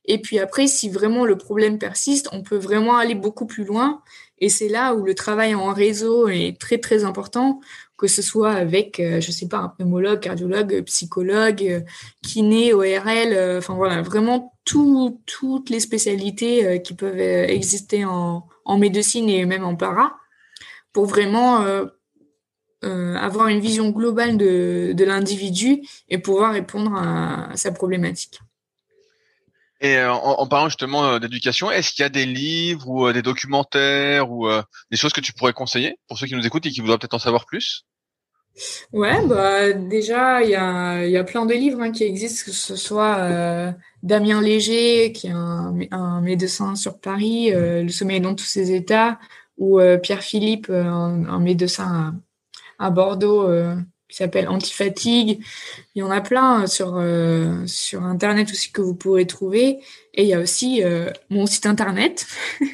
[0.05, 4.01] et puis après, si vraiment le problème persiste, on peut vraiment aller beaucoup plus loin.
[4.39, 7.61] Et c'est là où le travail en réseau est très très important,
[7.97, 11.79] que ce soit avec, euh, je sais pas, un pneumologue, cardiologue, psychologue, euh,
[12.21, 18.45] kiné, ORL, euh, enfin voilà, vraiment tout, toutes les spécialités qui peuvent exister en,
[18.77, 20.15] médecine et même en para,
[20.93, 21.65] pour vraiment
[22.81, 28.39] avoir une vision globale de l'individu et pouvoir répondre à sa problématique.
[29.83, 33.11] Et euh, en, parlant justement euh, d'éducation, est-ce qu'il y a des livres ou euh,
[33.11, 34.47] des documentaires ou
[34.89, 37.13] des choses que tu pourrais conseiller pour ceux qui nous écoutent et qui voudraient peut-être
[37.13, 37.85] en savoir plus?
[38.93, 42.55] Ouais, bah déjà il y a, y a plein de livres hein, qui existent, que
[42.55, 43.73] ce soit
[44.03, 49.19] Damien Léger, qui est un, un, médecin sur Paris, Le sommeil dans tous ses états,
[49.57, 52.13] ou Pierre Philippe, un, un médecin
[52.79, 53.49] à, à Bordeaux,
[54.13, 55.43] qui s'appelle Antifatigue.
[55.95, 59.79] Il y en a plein sur euh, sur internet aussi que vous pourrez trouver.
[60.13, 62.27] Et il y a aussi euh, mon site internet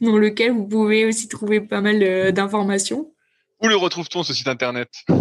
[0.00, 3.12] dans lequel vous pouvez aussi trouver pas mal euh, d'informations.
[3.62, 4.88] Où le retrouve-t-on ce site internet?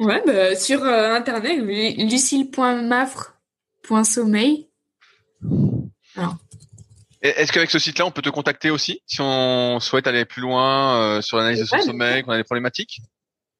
[0.00, 1.60] Ouais, bah, sur internet,
[1.98, 4.68] lucille.mafre.sommeil.
[6.16, 6.34] Alors.
[7.22, 11.20] Est-ce qu'avec ce site-là, on peut te contacter aussi si on souhaite aller plus loin
[11.22, 13.00] sur l'analyse de son sommeil, qu'on a des problématiques?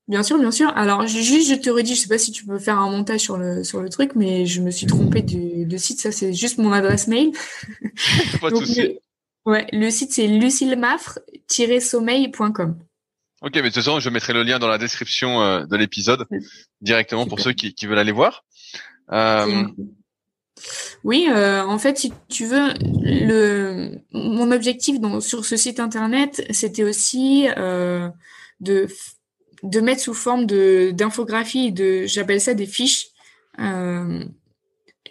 [0.08, 0.68] Bien sûr, bien sûr.
[0.76, 3.36] Alors, juste, je te redis, je sais pas si tu peux faire un montage sur
[3.36, 6.00] le sur le truc, mais je me suis trompée de, site.
[6.00, 7.32] Ça, c'est juste mon adresse mail.
[8.40, 8.82] pas de souci.
[8.82, 9.00] Le,
[9.46, 12.78] ouais, le site c'est lucilmafre-sommeil.com.
[13.42, 16.26] Ok, mais de toute façon, je mettrai le lien dans la description euh, de l'épisode
[16.80, 18.46] directement pour ceux qui, qui veulent aller voir.
[19.12, 19.64] Euh...
[21.04, 26.46] Oui, euh, en fait, si tu veux, le mon objectif dans, sur ce site internet,
[26.50, 28.08] c'était aussi euh,
[28.60, 28.86] de
[29.70, 33.08] de mettre sous forme d'infographie, de j'appelle ça des fiches.
[33.58, 34.24] Euh,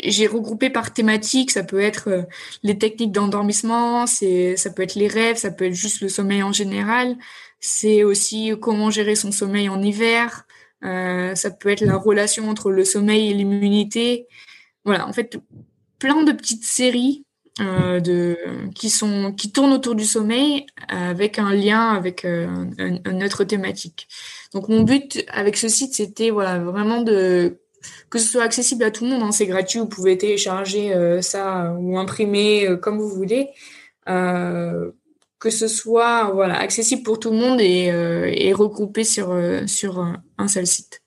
[0.03, 2.21] j'ai regroupé par thématique, ça peut être euh,
[2.63, 6.51] les techniques d'endormissement, ça peut être les rêves, ça peut être juste le sommeil en
[6.51, 7.15] général,
[7.59, 10.45] c'est aussi comment gérer son sommeil en hiver,
[10.83, 14.27] euh, ça peut être la relation entre le sommeil et l'immunité.
[14.83, 15.39] Voilà, en fait,
[15.97, 17.23] plein de petites séries
[17.57, 18.37] de
[18.75, 22.47] qui sont qui tournent autour du sommeil avec un lien avec euh,
[22.77, 24.07] un, une autre thématique.
[24.55, 27.59] Donc mon but avec ce site c'était voilà vraiment de
[28.09, 31.21] que ce soit accessible à tout le monde, hein, c'est gratuit, vous pouvez télécharger euh,
[31.21, 33.49] ça ou imprimer euh, comme vous voulez,
[34.07, 34.91] euh,
[35.39, 39.37] que ce soit voilà accessible pour tout le monde et, et regroupé sur
[39.67, 39.99] sur
[40.37, 41.03] un seul site.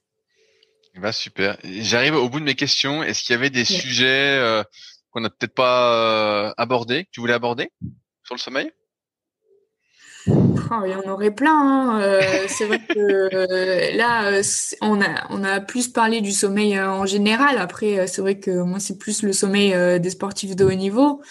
[0.96, 1.56] Bah super.
[1.64, 3.02] J'arrive au bout de mes questions.
[3.02, 4.62] Est-ce qu'il y avait des sujets
[5.10, 7.70] qu'on n'a peut-être pas abordés, que tu voulais aborder
[8.24, 8.70] sur le sommeil?
[10.84, 11.52] Il y en aurait plein.
[11.52, 12.00] Hein.
[12.00, 14.42] Euh, c'est vrai que euh, là, euh,
[14.80, 15.00] on
[15.44, 17.58] a, plus parlé du sommeil en général.
[17.58, 21.22] Après, c'est vrai que moi, c'est plus le sommeil des sportifs de haut niveau.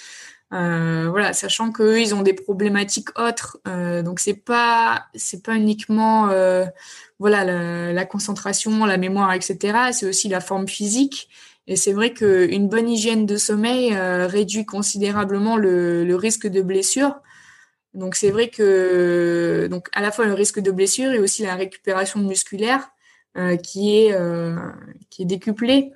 [0.51, 3.59] voilà, sachant qu'eux, ils ont des problématiques autres.
[4.03, 6.29] donc, c'est pas, c'est pas uniquement
[7.19, 9.91] voilà la, concentration, la mémoire, etc.
[9.91, 11.29] C'est aussi la forme physique.
[11.67, 17.15] Et c'est vrai qu'une bonne hygiène de sommeil réduit considérablement le, le risque de blessure.
[17.97, 21.55] Donc c'est vrai que donc à la fois le risque de blessure et aussi la
[21.55, 22.91] récupération musculaire
[23.37, 24.55] euh, qui est euh,
[25.09, 25.91] qui est décuplée.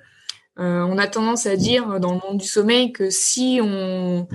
[0.58, 4.26] Euh, on a tendance à dire dans le monde du sommeil que si on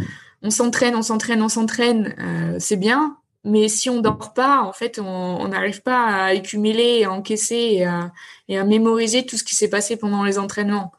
[0.49, 2.15] s'entraîne, on s'entraîne, on s'entraîne,
[2.59, 7.11] c'est bien, mais si on dort pas, en fait, on n'arrive pas à accumuler, à
[7.11, 8.11] encaisser et à,
[8.49, 10.91] à mémoriser tout ce qui s'est passé pendant les entraînements.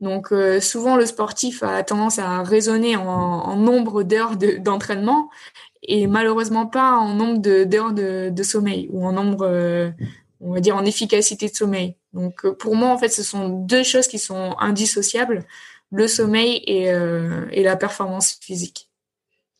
[0.00, 5.30] Donc souvent le sportif a tendance à raisonner en nombre d'heures d'entraînement
[5.82, 9.90] et malheureusement pas en nombre d'heures de, de, sommeil ou en nombre, euh,
[10.40, 11.96] on va dire, en efficacité de sommeil.
[12.12, 15.46] Donc euh, pour moi, en fait, ce sont deux choses qui sont indissociables,
[15.90, 18.88] le sommeil et, euh, et la performance physique.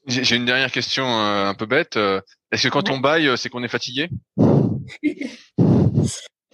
[0.07, 1.97] J'ai une dernière question un peu bête.
[2.51, 4.09] Est-ce que quand on baille, c'est qu'on est fatigué?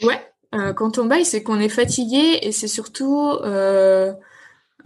[0.03, 0.21] Ouais,
[0.75, 3.31] quand on baille, c'est qu'on est fatigué et c'est surtout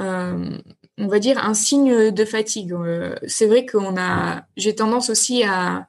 [0.01, 0.59] euh,
[1.01, 2.73] on va dire, un signe de fatigue.
[2.73, 3.95] Euh, c'est vrai qu'on
[4.57, 5.87] j'ai tendance aussi à,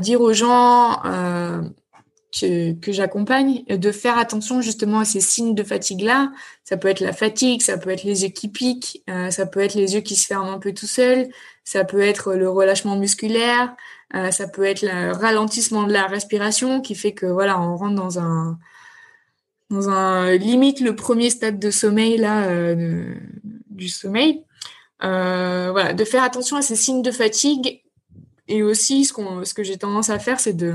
[0.00, 1.62] dire aux gens euh,
[2.32, 6.32] que, que j'accompagne de faire attention justement à ces signes de fatigue-là.
[6.64, 9.60] Ça peut être la fatigue, ça peut être les yeux qui piquent, euh, ça peut
[9.60, 11.28] être les yeux qui se ferment un peu tout seuls,
[11.64, 13.74] ça peut être le relâchement musculaire,
[14.32, 18.18] ça peut être le ralentissement de la respiration qui fait que voilà, on rentre dans
[18.18, 18.58] un
[19.70, 23.14] dans un limite le premier stade de sommeil là euh,
[23.70, 24.44] du sommeil.
[25.02, 27.82] Euh, voilà, de faire attention à ces signes de fatigue
[28.48, 29.14] et aussi ce
[29.44, 30.74] ce que j'ai tendance à faire c'est de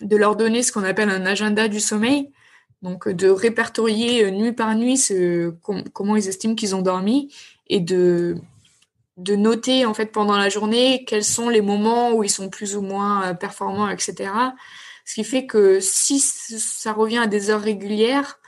[0.00, 2.32] de leur donner ce qu'on appelle un agenda du sommeil.
[2.80, 5.50] Donc de répertorier euh, nuit par nuit ce,
[5.92, 7.32] comment ils estiment qu'ils ont dormi
[7.68, 8.36] et de
[9.18, 12.74] de noter en fait pendant la journée quels sont les moments où ils sont plus
[12.74, 14.30] ou moins performants, etc.
[15.04, 18.38] Ce qui fait que si ça revient à des heures régulières,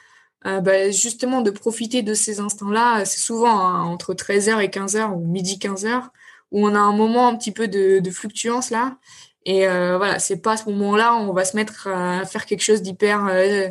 [0.46, 5.12] euh, bah, justement de profiter de ces instants-là, c'est souvent hein, entre 13h et 15h
[5.12, 6.10] ou midi 15h,
[6.52, 8.98] où on a un moment un petit peu de, fluctuance là.
[9.46, 12.62] Et euh, voilà, c'est pas à ce moment-là on va se mettre à faire quelque
[12.62, 13.68] chose d'hyper euh,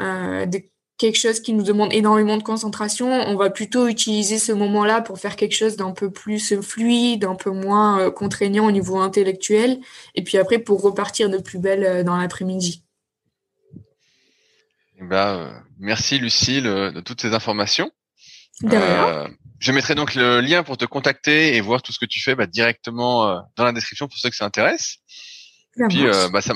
[0.00, 0.46] euh
[0.98, 5.18] quelque chose qui nous demande énormément de concentration, on va plutôt utiliser ce moment-là pour
[5.18, 9.78] faire quelque chose d'un peu plus fluide, un peu moins euh, contraignant au niveau intellectuel,
[10.14, 12.82] et puis après pour repartir de plus belle euh, dans l'après-midi.
[14.98, 17.90] Eh ben, euh, merci Lucille de toutes ces informations.
[18.64, 19.28] Euh,
[19.58, 22.34] je mettrai donc le lien pour te contacter et voir tout ce que tu fais
[22.34, 24.96] bah, directement dans la description pour ceux que ça intéresse.
[25.90, 26.54] Puis bah, ça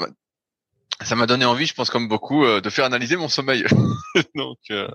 [1.03, 3.64] ça m'a donné envie, je pense comme beaucoup, euh, de faire analyser mon sommeil.
[4.34, 4.88] Donc, euh...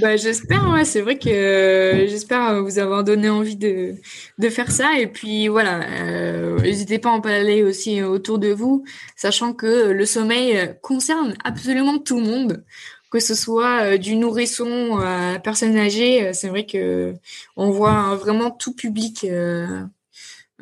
[0.00, 3.94] bah, j'espère, ouais, c'est vrai que euh, j'espère vous avoir donné envie de,
[4.38, 4.98] de faire ça.
[4.98, 8.84] Et puis voilà, euh, n'hésitez pas à en parler aussi autour de vous,
[9.16, 12.64] sachant que le sommeil concerne absolument tout le monde,
[13.10, 16.32] que ce soit du nourrisson à la personne âgée.
[16.32, 17.14] C'est vrai que
[17.56, 19.26] on voit vraiment tout public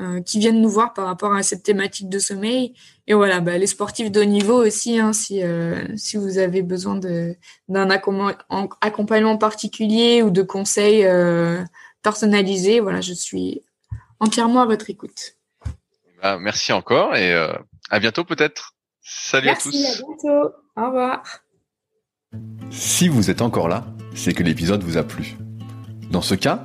[0.00, 2.74] euh, qui viennent nous voir par rapport à cette thématique de sommeil.
[3.06, 6.62] Et voilà, bah, les sportifs de haut niveau aussi, hein, si, euh, si vous avez
[6.62, 6.98] besoin
[7.68, 11.62] d'un accompagnement particulier ou de conseils euh,
[12.02, 13.62] personnalisés, voilà, je suis
[14.20, 15.36] entièrement à votre écoute.
[16.22, 17.34] Bah, merci encore et
[17.90, 18.74] à bientôt peut-être.
[19.02, 19.70] Salut à tous.
[19.72, 20.54] Merci, à bientôt.
[20.76, 21.22] Au revoir.
[22.70, 25.36] Si vous êtes encore là, c'est que l'épisode vous a plu.
[26.10, 26.64] Dans ce cas,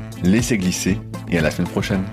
[0.23, 0.97] laissez glisser
[1.29, 2.03] et à la semaine prochaine.